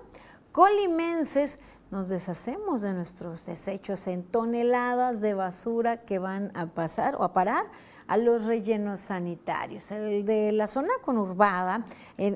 [0.50, 1.60] colimenses
[1.92, 7.34] nos deshacemos de nuestros desechos en toneladas de basura que van a pasar o a
[7.34, 7.66] parar
[8.06, 9.92] a los rellenos sanitarios.
[9.92, 11.84] El de la zona conurbada,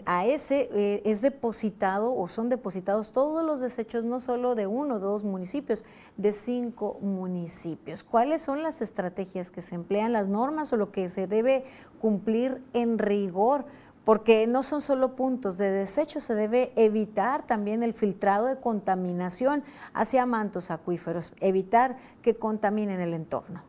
[0.05, 4.97] a ese eh, es depositado o son depositados todos los desechos, no solo de uno
[4.97, 5.85] o dos municipios,
[6.19, 8.05] de cinco municipios.
[8.05, 11.65] ¿Cuáles son las estrategias que se emplean, las normas o lo que se debe
[11.99, 13.65] cumplir en rigor?
[14.07, 19.65] Porque no son solo puntos de desecho, se debe evitar también el filtrado de contaminación
[19.95, 23.65] hacia mantos acuíferos, evitar que contaminen el entorno.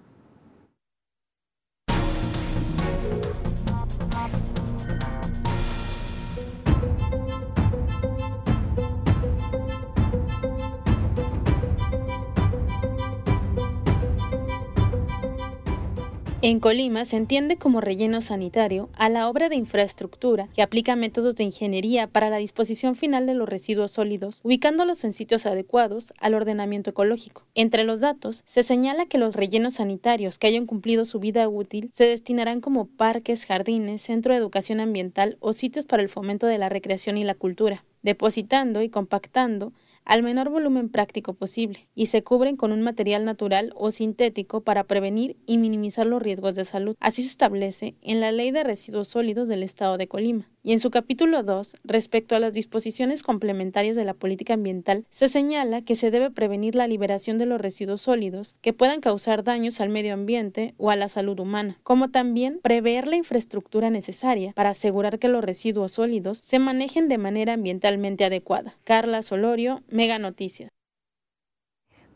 [16.47, 21.35] En Colima se entiende como relleno sanitario a la obra de infraestructura que aplica métodos
[21.35, 26.35] de ingeniería para la disposición final de los residuos sólidos, ubicándolos en sitios adecuados al
[26.35, 27.43] ordenamiento ecológico.
[27.53, 31.89] Entre los datos, se señala que los rellenos sanitarios que hayan cumplido su vida útil
[31.93, 36.59] se destinarán como parques, jardines, centro de educación ambiental o sitios para el fomento de
[36.59, 39.73] la recreación y la cultura, depositando y compactando
[40.07, 44.85] al menor volumen práctico posible y se cubren con un material natural o sintético para
[44.85, 46.95] prevenir y minimizar los riesgos de salud.
[47.01, 50.49] Así se establece en la Ley de Residuos Sólidos del Estado de Colima.
[50.67, 55.29] Y en su capítulo 2, respecto a las disposiciones complementarias de la política ambiental, se
[55.29, 59.79] señala que se debe prevenir la liberación de los residuos sólidos que puedan causar daños
[59.79, 64.71] al medio ambiente o a la salud humana, como también prever la infraestructura necesaria para
[64.71, 68.75] asegurar que los residuos sólidos se manejen de manera ambientalmente adecuada.
[68.83, 70.69] Carla Solorio, Mega Noticias.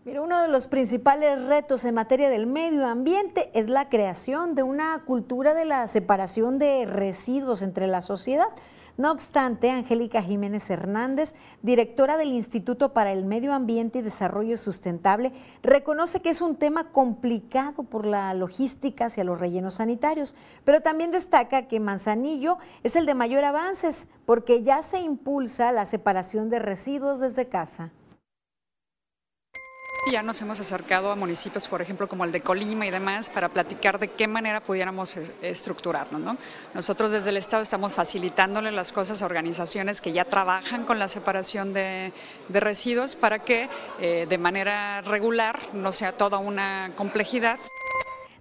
[0.03, 4.63] Mira, uno de los principales retos en materia del medio ambiente es la creación de
[4.63, 8.47] una cultura de la separación de residuos entre la sociedad.
[8.97, 15.33] No obstante, Angélica Jiménez Hernández, directora del Instituto para el Medio Ambiente y Desarrollo Sustentable,
[15.61, 20.33] reconoce que es un tema complicado por la logística hacia los rellenos sanitarios,
[20.63, 25.85] pero también destaca que Manzanillo es el de mayor avances porque ya se impulsa la
[25.85, 27.91] separación de residuos desde casa.
[30.07, 33.49] Ya nos hemos acercado a municipios, por ejemplo, como el de Colima y demás, para
[33.49, 36.19] platicar de qué manera pudiéramos estructurarnos.
[36.19, 36.37] ¿no?
[36.73, 41.07] Nosotros desde el Estado estamos facilitándole las cosas a organizaciones que ya trabajan con la
[41.07, 42.11] separación de,
[42.49, 47.59] residuos para que eh, de manera regular no sea toda una complejidad.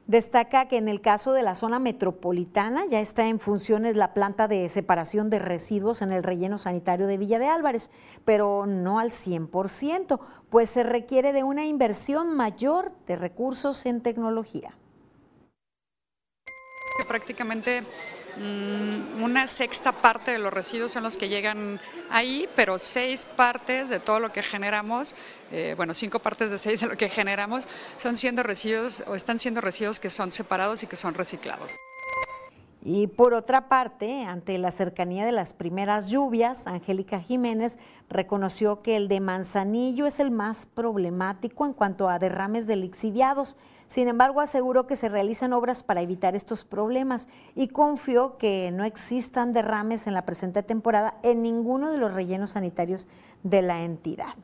[0.06, 4.48] Destaca que en el caso de la zona metropolitana ya está en funciones la planta
[4.48, 7.90] de separación de residuos en el relleno sanitario de Villa de Álvarez,
[8.24, 14.76] pero no al 100%, pues se requiere de una inversión mayor de recursos en tecnología.
[17.08, 17.82] Prácticamente
[18.29, 21.80] Mm, una sexta parte de los residuos son los que llegan
[22.10, 25.14] ahí, pero seis partes de todo lo que generamos,
[25.50, 29.38] eh, bueno, cinco partes de seis de lo que generamos son siendo residuos o están
[29.38, 31.70] siendo residuos que son separados y que son reciclados.
[32.82, 37.76] Y por otra parte, ante la cercanía de las primeras lluvias, Angélica Jiménez
[38.08, 43.56] reconoció que el de Manzanillo es el más problemático en cuanto a derrames de lixiviados.
[43.90, 47.26] Sin embargo, aseguró que se realizan obras para evitar estos problemas
[47.56, 52.50] y confió que no existan derrames en la presente temporada en ninguno de los rellenos
[52.50, 53.08] sanitarios
[53.42, 54.36] de la entidad.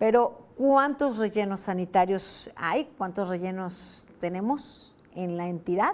[0.00, 2.90] Pero, ¿cuántos rellenos sanitarios hay?
[2.98, 5.92] ¿Cuántos rellenos tenemos en la entidad?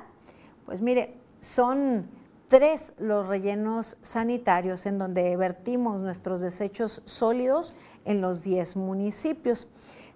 [0.64, 2.08] Pues mire, son
[2.48, 7.74] tres los rellenos sanitarios en donde vertimos nuestros desechos sólidos
[8.06, 9.68] en los 10 municipios.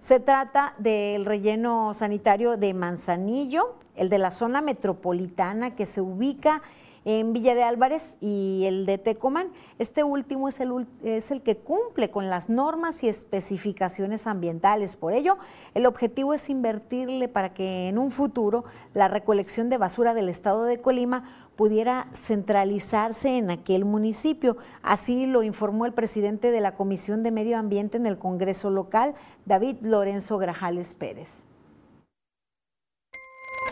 [0.05, 6.61] Se trata del relleno sanitario de Manzanillo, el de la zona metropolitana que se ubica
[7.05, 9.49] Villa de Álvarez y el de Tecomán.
[9.77, 14.95] Este último es el, es el que cumple con las normas y especificaciones ambientales.
[14.95, 15.37] Por ello,
[15.75, 20.63] el objetivo es invertirle para que en un futuro la recolección de basura del estado
[20.63, 21.23] de Colima
[21.55, 24.57] pudiera centralizarse en aquel municipio.
[24.81, 29.13] Así lo informó el presidente de la Comisión de Medio Ambiente en el Congreso local,
[29.45, 31.45] David Lorenzo Grajales Pérez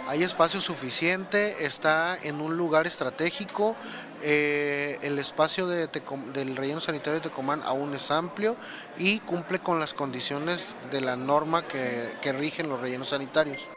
[0.08, 3.76] hay espacio suficiente, está en un lugar estratégico,
[4.22, 8.56] eh, el espacio del relleno sanitario de Tecomán aún es amplio
[8.98, 13.70] y cumple con las condiciones de la norma que, que rigen los rellenos sanitarios.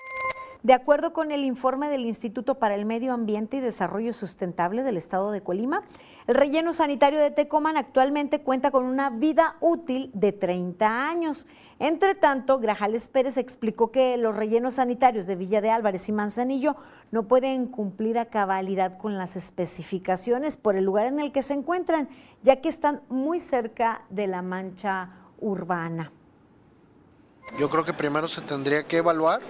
[0.63, 4.97] De acuerdo con el informe del Instituto para el Medio Ambiente y Desarrollo Sustentable del
[4.97, 5.83] Estado de Colima,
[6.27, 11.47] el relleno sanitario de Tecomán actualmente cuenta con una vida útil de 30 años.
[11.79, 16.77] Entre tanto, Grajales Pérez explicó que los rellenos sanitarios de Villa de Álvarez y Manzanillo
[17.11, 21.55] no pueden cumplir a cabalidad con las especificaciones por el lugar en el que se
[21.55, 22.09] encuentran,
[22.43, 26.11] ya que están muy cerca de la mancha urbana.
[27.59, 29.41] Yo creo que primero se tendría que evaluar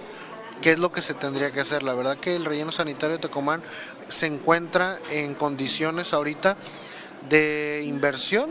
[0.61, 1.83] qué es lo que se tendría que hacer.
[1.83, 3.61] La verdad que el relleno sanitario de Tecomán
[4.09, 6.57] se encuentra en condiciones ahorita
[7.29, 8.49] de inversión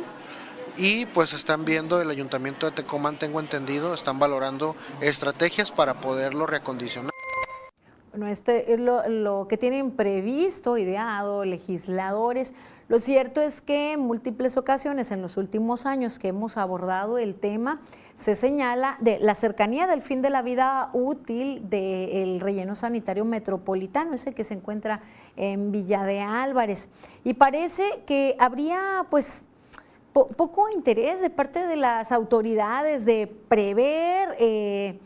[0.77, 6.47] y pues están viendo el ayuntamiento de Tecomán, tengo entendido, están valorando estrategias para poderlo
[6.47, 7.11] reacondicionar.
[8.11, 12.55] Bueno, este es lo, lo que tienen previsto, ideado legisladores
[12.89, 17.35] lo cierto es que en múltiples ocasiones en los últimos años que hemos abordado el
[17.35, 17.81] tema,
[18.15, 24.15] se señala de la cercanía del fin de la vida útil del relleno sanitario metropolitano,
[24.15, 25.01] ese que se encuentra
[25.35, 26.89] en Villa de Álvarez.
[27.25, 29.45] Y parece que habría pues
[30.13, 34.99] poco interés de parte de las autoridades de prever eh,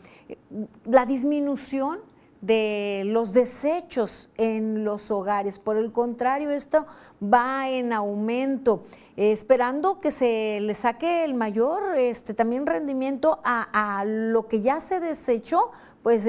[0.85, 1.99] la disminución
[2.41, 5.59] de los desechos en los hogares.
[5.59, 6.85] Por el contrario, esto
[7.21, 8.83] va en aumento,
[9.15, 14.79] esperando que se le saque el mayor este, también rendimiento a, a lo que ya
[14.79, 15.71] se desechó,
[16.03, 16.25] pues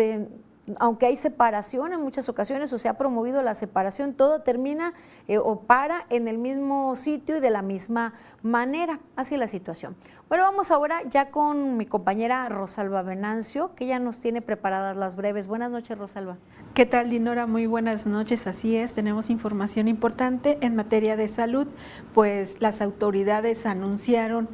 [0.80, 4.92] aunque hay separación en muchas ocasiones o se ha promovido la separación, todo termina
[5.28, 9.00] eh, o para en el mismo sitio y de la misma manera.
[9.16, 9.96] Así es la situación.
[10.28, 15.16] Bueno, vamos ahora ya con mi compañera Rosalba Venancio, que ya nos tiene preparadas las
[15.16, 15.46] breves.
[15.46, 16.38] Buenas noches, Rosalba.
[16.74, 17.46] ¿Qué tal, Dinora?
[17.46, 18.46] Muy buenas noches.
[18.46, 21.66] Así es, tenemos información importante en materia de salud,
[22.14, 24.48] pues las autoridades anunciaron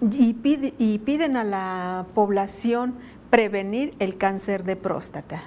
[0.00, 0.36] y,
[0.78, 2.94] y piden a la población
[3.30, 5.42] prevenir el cáncer de próstata.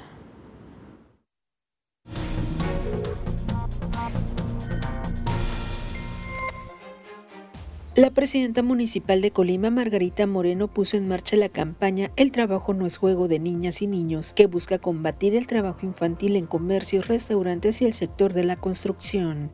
[7.99, 12.85] La presidenta municipal de Colima, Margarita Moreno, puso en marcha la campaña El trabajo no
[12.85, 17.81] es juego de niñas y niños, que busca combatir el trabajo infantil en comercios, restaurantes
[17.81, 19.51] y el sector de la construcción.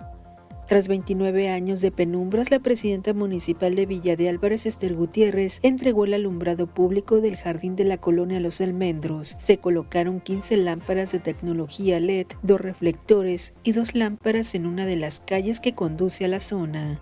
[0.68, 6.06] Tras 29 años de penumbras, la presidenta municipal de Villa de Álvarez, Esther Gutiérrez, entregó
[6.06, 9.36] el alumbrado público del jardín de la colonia Los Almendros.
[9.40, 14.98] Se colocaron 15 lámparas de tecnología LED, dos reflectores y dos lámparas en una de
[14.98, 17.02] las calles que conduce a la zona.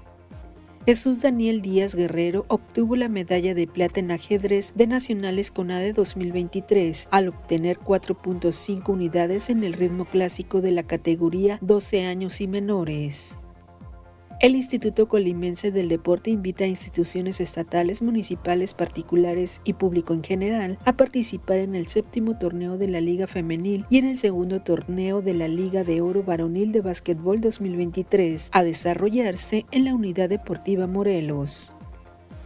[0.86, 7.08] Jesús Daniel Díaz Guerrero obtuvo la medalla de plata en ajedrez de Nacionales CONADE 2023
[7.10, 13.40] al obtener 4.5 unidades en el ritmo clásico de la categoría 12 años y menores.
[14.44, 20.78] El Instituto Colimense del Deporte invita a instituciones estatales, municipales, particulares y público en general
[20.84, 25.22] a participar en el séptimo torneo de la Liga Femenil y en el segundo torneo
[25.22, 30.88] de la Liga de Oro Varonil de Básquetbol 2023, a desarrollarse en la Unidad Deportiva
[30.88, 31.74] Morelos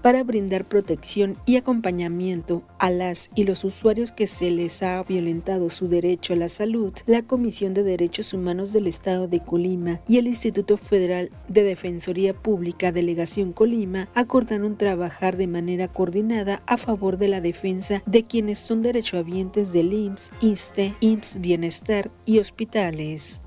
[0.08, 5.70] para brindar protección y acompañamiento a las y los usuarios que se les ha violentado
[5.70, 10.18] su derecho a la salud, la Comisión de Derechos Humanos del Estado de Colima y
[10.18, 17.18] el Instituto Federal de Defensoría Pública Delegación Colima acordaron trabajar de manera coordinada a favor
[17.18, 23.42] de la defensa de quienes son derechohabientes del IMSS, ISTE, IMSS Bienestar y hospitales.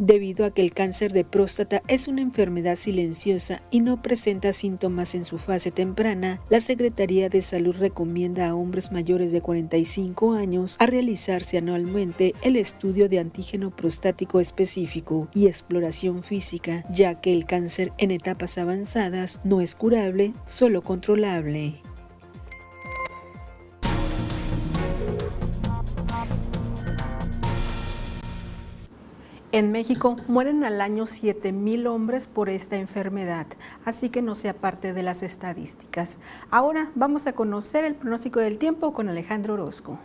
[0.00, 5.14] Debido a que el cáncer de próstata es una enfermedad silenciosa y no presenta síntomas
[5.14, 10.76] en su fase temprana, la Secretaría de Salud recomienda a hombres mayores de 45 años
[10.78, 17.44] a realizarse anualmente el estudio de antígeno prostático específico y exploración física, ya que el
[17.44, 21.74] cáncer en etapas avanzadas no es curable, solo controlable.
[29.52, 33.48] En México mueren al año 7.000 hombres por esta enfermedad,
[33.84, 36.18] así que no sea parte de las estadísticas.
[36.52, 39.98] Ahora vamos a conocer el pronóstico del tiempo con Alejandro Orozco.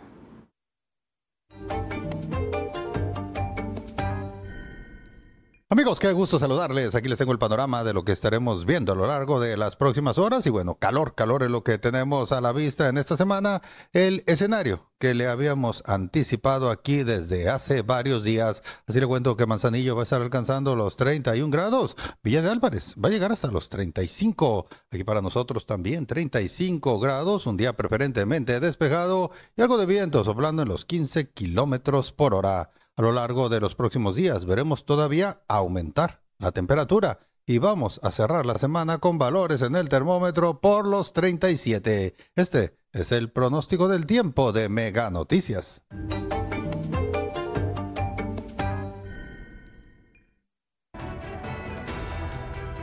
[5.68, 6.94] Amigos, qué gusto saludarles.
[6.94, 9.74] Aquí les tengo el panorama de lo que estaremos viendo a lo largo de las
[9.74, 10.46] próximas horas.
[10.46, 13.60] Y bueno, calor, calor es lo que tenemos a la vista en esta semana.
[13.92, 18.62] El escenario que le habíamos anticipado aquí desde hace varios días.
[18.86, 21.96] Así le cuento que Manzanillo va a estar alcanzando los 31 grados.
[22.22, 24.68] Villa de Álvarez va a llegar hasta los 35.
[24.92, 27.44] Aquí para nosotros también 35 grados.
[27.44, 32.70] Un día preferentemente despejado y algo de viento soplando en los 15 kilómetros por hora.
[32.98, 38.10] A lo largo de los próximos días veremos todavía aumentar la temperatura y vamos a
[38.10, 42.16] cerrar la semana con valores en el termómetro por los 37.
[42.34, 45.84] Este es el pronóstico del tiempo de Mega Noticias.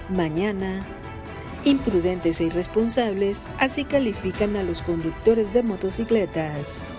[0.10, 0.86] Mañana,
[1.66, 6.90] imprudentes e irresponsables, así califican a los conductores de motocicletas.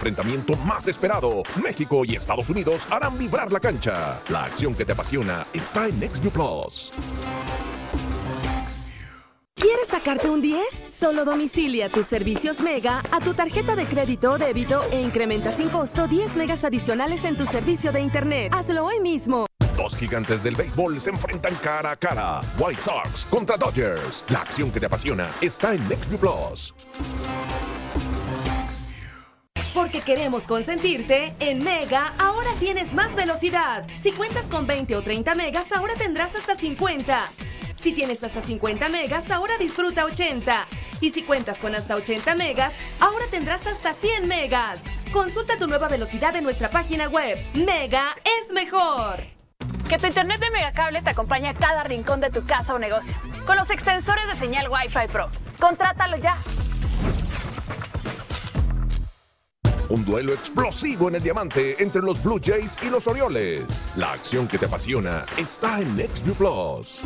[0.00, 1.42] Enfrentamiento más esperado.
[1.62, 4.22] México y Estados Unidos harán vibrar la cancha.
[4.30, 6.90] La acción que te apasiona está en NextView Plus.
[9.54, 10.64] ¿Quieres sacarte un 10?
[10.88, 15.68] Solo domicilia tus servicios Mega a tu tarjeta de crédito o débito e incrementa sin
[15.68, 18.54] costo 10 megas adicionales en tu servicio de Internet.
[18.54, 19.44] Hazlo hoy mismo.
[19.76, 22.40] Dos gigantes del béisbol se enfrentan cara a cara.
[22.58, 24.24] White Sox contra Dodgers.
[24.28, 26.74] La acción que te apasiona está en NextView Plus.
[29.74, 33.86] Porque queremos consentirte, en Mega ahora tienes más velocidad.
[33.94, 37.30] Si cuentas con 20 o 30 megas, ahora tendrás hasta 50.
[37.76, 40.66] Si tienes hasta 50 megas, ahora disfruta 80.
[41.00, 44.80] Y si cuentas con hasta 80 megas, ahora tendrás hasta 100 megas.
[45.12, 47.38] Consulta tu nueva velocidad en nuestra página web.
[47.54, 49.24] Mega es mejor.
[49.88, 53.16] Que tu internet de Megacable te acompañe a cada rincón de tu casa o negocio.
[53.46, 55.30] Con los extensores de señal Wi-Fi Pro.
[55.58, 56.38] Contrátalo ya.
[59.90, 63.88] Un duelo explosivo en el diamante entre los Blue Jays y los Orioles.
[63.96, 67.02] La acción que te apasiona está en NextView Plus.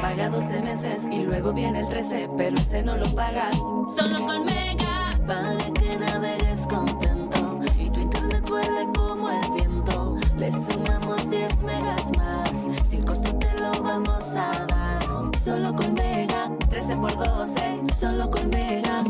[0.00, 3.54] Paga 12 meses y luego viene el 13, pero ese no lo pagas.
[3.96, 10.16] Solo con Mega, para que navegues contento y tu internet vuele como el viento.
[10.36, 15.36] Le sumamos 10 megas más, sin costo te lo vamos a dar.
[15.38, 19.04] Solo con Mega, 13 por 12, solo con Mega.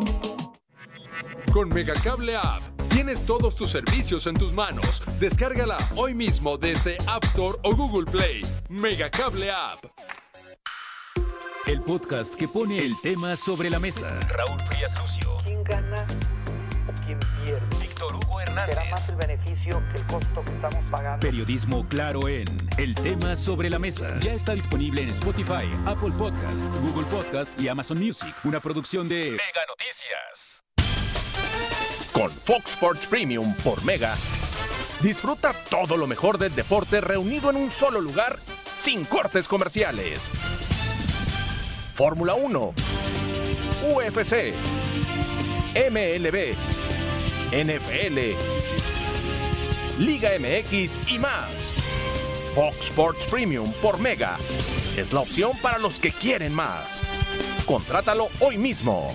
[1.52, 5.02] Con Megacable App tienes todos tus servicios en tus manos.
[5.20, 8.40] Descárgala hoy mismo desde App Store o Google Play.
[8.70, 9.84] Megacable App.
[11.66, 14.18] El podcast que pone el tema sobre la mesa.
[14.30, 15.42] Raúl Frías Lucio.
[15.44, 16.06] ¿Quién gana
[16.88, 17.60] o quién pierde?
[17.78, 18.74] Víctor Hugo Hernández.
[18.74, 21.20] Será más el beneficio que el costo que estamos pagando.
[21.20, 22.46] Periodismo claro en
[22.78, 24.18] El tema sobre la mesa.
[24.20, 28.34] Ya está disponible en Spotify, Apple Podcast, Google Podcast y Amazon Music.
[28.44, 30.64] Una producción de Mega Noticias.
[32.22, 34.14] Con Fox Sports Premium por Mega,
[35.00, 38.38] disfruta todo lo mejor del deporte reunido en un solo lugar
[38.76, 40.30] sin cortes comerciales.
[41.96, 42.74] Fórmula 1,
[43.96, 44.54] UFC,
[45.74, 46.54] MLB,
[47.50, 48.18] NFL,
[49.98, 51.74] Liga MX y más.
[52.54, 54.38] Fox Sports Premium por Mega
[54.96, 57.02] es la opción para los que quieren más.
[57.66, 59.12] Contrátalo hoy mismo.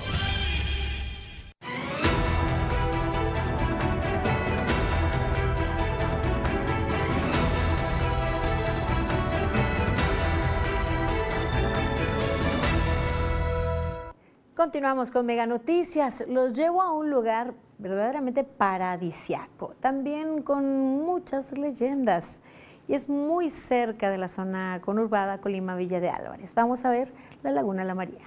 [14.68, 16.26] Continuamos con Mega Noticias.
[16.28, 20.66] Los llevo a un lugar verdaderamente paradisiaco, también con
[21.06, 22.42] muchas leyendas.
[22.86, 26.54] Y es muy cerca de la zona conurbada Colima Villa de Álvarez.
[26.54, 27.14] Vamos a ver
[27.44, 28.26] la Laguna La María.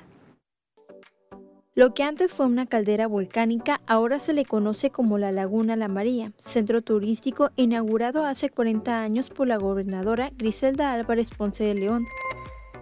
[1.74, 5.88] Lo que antes fue una caldera volcánica ahora se le conoce como la Laguna La
[5.88, 12.06] María, centro turístico inaugurado hace 40 años por la gobernadora Griselda Álvarez Ponce de León.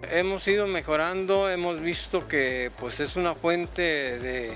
[0.03, 4.53] Hemos ido mejorando, hemos visto que pues es una fuente de,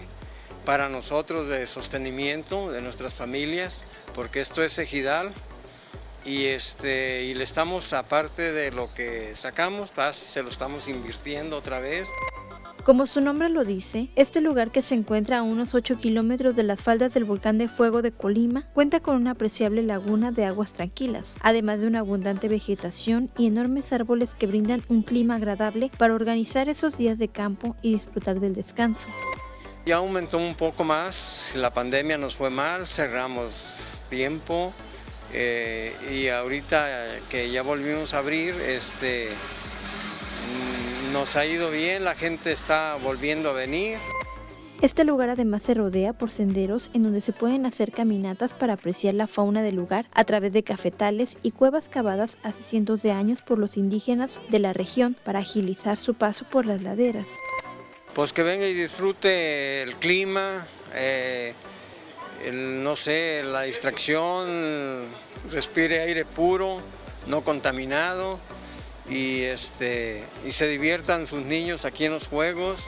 [0.64, 3.84] para nosotros de sostenimiento de nuestras familias,
[4.14, 5.32] porque esto es ejidal
[6.24, 11.80] y, este, y le estamos, aparte de lo que sacamos, se lo estamos invirtiendo otra
[11.80, 12.07] vez.
[12.85, 16.64] Como su nombre lo dice, este lugar que se encuentra a unos 8 kilómetros de
[16.64, 20.72] las faldas del volcán de fuego de Colima cuenta con una apreciable laguna de aguas
[20.72, 26.14] tranquilas, además de una abundante vegetación y enormes árboles que brindan un clima agradable para
[26.14, 29.07] organizar esos días de campo y disfrutar del descanso.
[29.87, 34.72] Ya aumentó un poco más, la pandemia nos fue mal, cerramos tiempo,
[35.35, 39.28] Eh, y ahorita que ya volvimos a abrir, este,
[41.13, 43.99] nos ha ido bien, la gente está volviendo a venir.
[44.81, 49.15] Este lugar además se rodea por senderos en donde se pueden hacer caminatas para apreciar
[49.15, 53.43] la fauna del lugar a través de cafetales y cuevas cavadas hace cientos de años
[53.43, 57.29] por los indígenas de la región para agilizar su paso por las laderas.
[58.15, 61.53] Pues que venga y disfrute el clima, eh,
[62.53, 65.05] no sé, la distracción,
[65.51, 66.79] respire aire puro,
[67.29, 68.41] no contaminado
[69.13, 72.81] y, este, y se diviertan sus niños aquí en los juegos.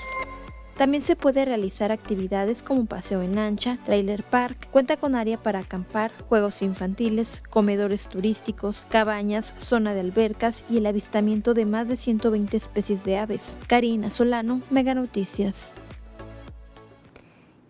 [0.77, 5.61] También se puede realizar actividades como paseo en lancha, trailer park, cuenta con área para
[5.61, 11.97] acampar, juegos infantiles, comedores turísticos, cabañas, zona de albercas y el avistamiento de más de
[11.97, 13.57] 120 especies de aves.
[13.69, 15.75] Karina Solano, Mega Noticias.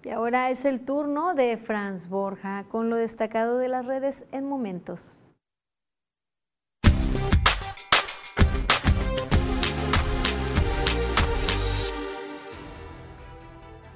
[0.03, 4.47] Y ahora es el turno de Franz Borja con lo destacado de las redes en
[4.47, 5.19] momentos.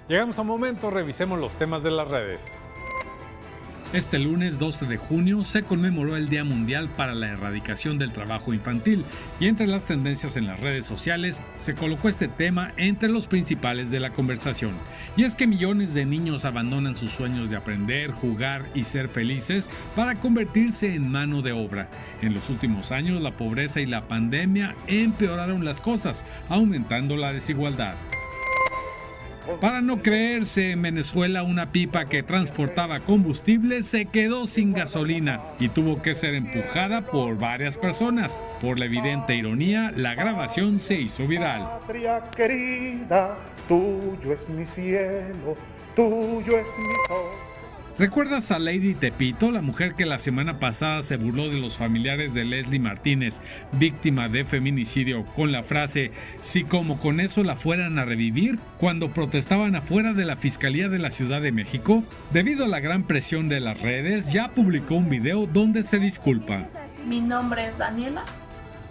[0.09, 2.51] Llegamos a un momento, revisemos los temas de las redes.
[3.93, 8.55] Este lunes 12 de junio se conmemoró el Día Mundial para la Erradicación del Trabajo
[8.55, 9.05] Infantil
[9.39, 13.91] y entre las tendencias en las redes sociales se colocó este tema entre los principales
[13.91, 14.73] de la conversación.
[15.17, 19.69] Y es que millones de niños abandonan sus sueños de aprender, jugar y ser felices
[19.95, 21.91] para convertirse en mano de obra.
[22.23, 27.97] En los últimos años la pobreza y la pandemia empeoraron las cosas, aumentando la desigualdad.
[29.61, 35.69] Para no creerse, en Venezuela una pipa que transportaba combustible se quedó sin gasolina y
[35.69, 38.39] tuvo que ser empujada por varias personas.
[38.61, 41.63] Por la evidente ironía, la grabación se hizo viral.
[41.81, 43.37] Patria querida,
[43.67, 45.57] tuyo es mi cielo,
[45.95, 47.48] tuyo es mi.
[47.99, 52.33] ¿Recuerdas a Lady Tepito, la mujer que la semana pasada se burló de los familiares
[52.33, 53.41] de Leslie Martínez,
[53.73, 59.13] víctima de feminicidio, con la frase, si como con eso la fueran a revivir, cuando
[59.13, 62.05] protestaban afuera de la Fiscalía de la Ciudad de México?
[62.31, 66.69] Debido a la gran presión de las redes, ya publicó un video donde se disculpa.
[67.05, 68.23] Mi nombre es Daniela,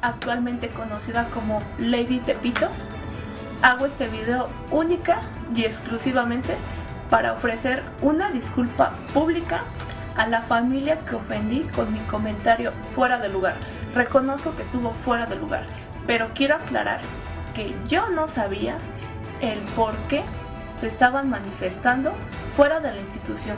[0.01, 2.67] actualmente conocida como Lady Tepito.
[3.61, 5.21] Hago este video única
[5.55, 6.55] y exclusivamente
[7.09, 9.63] para ofrecer una disculpa pública
[10.15, 13.55] a la familia que ofendí con mi comentario fuera de lugar.
[13.93, 15.63] Reconozco que estuvo fuera de lugar,
[16.05, 17.01] pero quiero aclarar
[17.53, 18.77] que yo no sabía
[19.41, 20.23] el por qué
[20.79, 22.13] se estaban manifestando
[22.55, 23.57] fuera de la institución.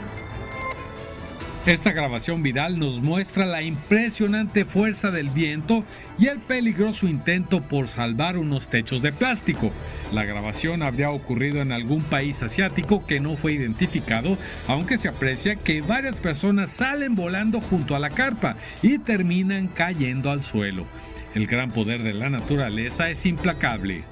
[1.66, 5.84] Esta grabación viral nos muestra la impresionante fuerza del viento
[6.18, 9.70] y el peligroso intento por salvar unos techos de plástico.
[10.10, 14.38] La grabación habría ocurrido en algún país asiático que no fue identificado,
[14.68, 20.30] aunque se aprecia que varias personas salen volando junto a la carpa y terminan cayendo
[20.30, 20.86] al suelo.
[21.34, 24.04] El gran poder de la naturaleza es implacable.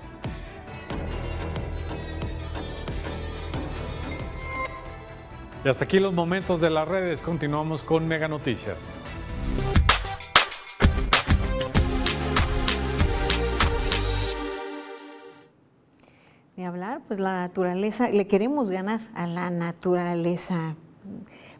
[5.64, 7.20] Y hasta aquí los momentos de las redes.
[7.20, 8.80] Continuamos con Mega Noticias.
[16.56, 20.76] De hablar, pues la naturaleza, le queremos ganar a la naturaleza.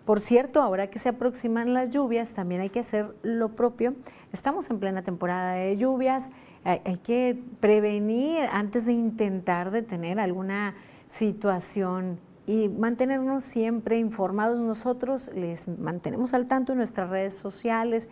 [0.04, 3.94] Por cierto, ahora que se aproximan las lluvias, también hay que hacer lo propio.
[4.32, 6.30] Estamos en plena temporada de lluvias,
[6.64, 10.76] hay, que prevenir antes de intentar detener alguna
[11.08, 14.62] situación y mantenernos siempre informados.
[14.62, 18.08] Nosotros les mantenemos al tanto en nuestras redes sociales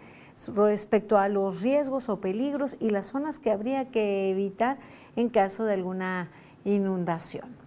[0.55, 4.77] respecto a los riesgos o peligros y las zonas que habría que evitar
[5.17, 6.29] en caso de alguna
[6.67, 7.66] inundación.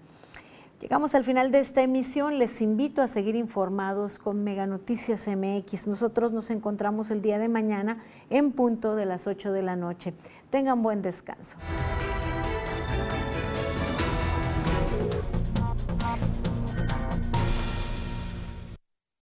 [0.86, 2.38] Llegamos al final de esta emisión.
[2.38, 5.88] Les invito a seguir informados con Mega Noticias MX.
[5.88, 7.98] Nosotros nos encontramos el día de mañana
[8.30, 10.14] en punto de las 8 de la noche.
[10.48, 11.58] Tengan buen descanso.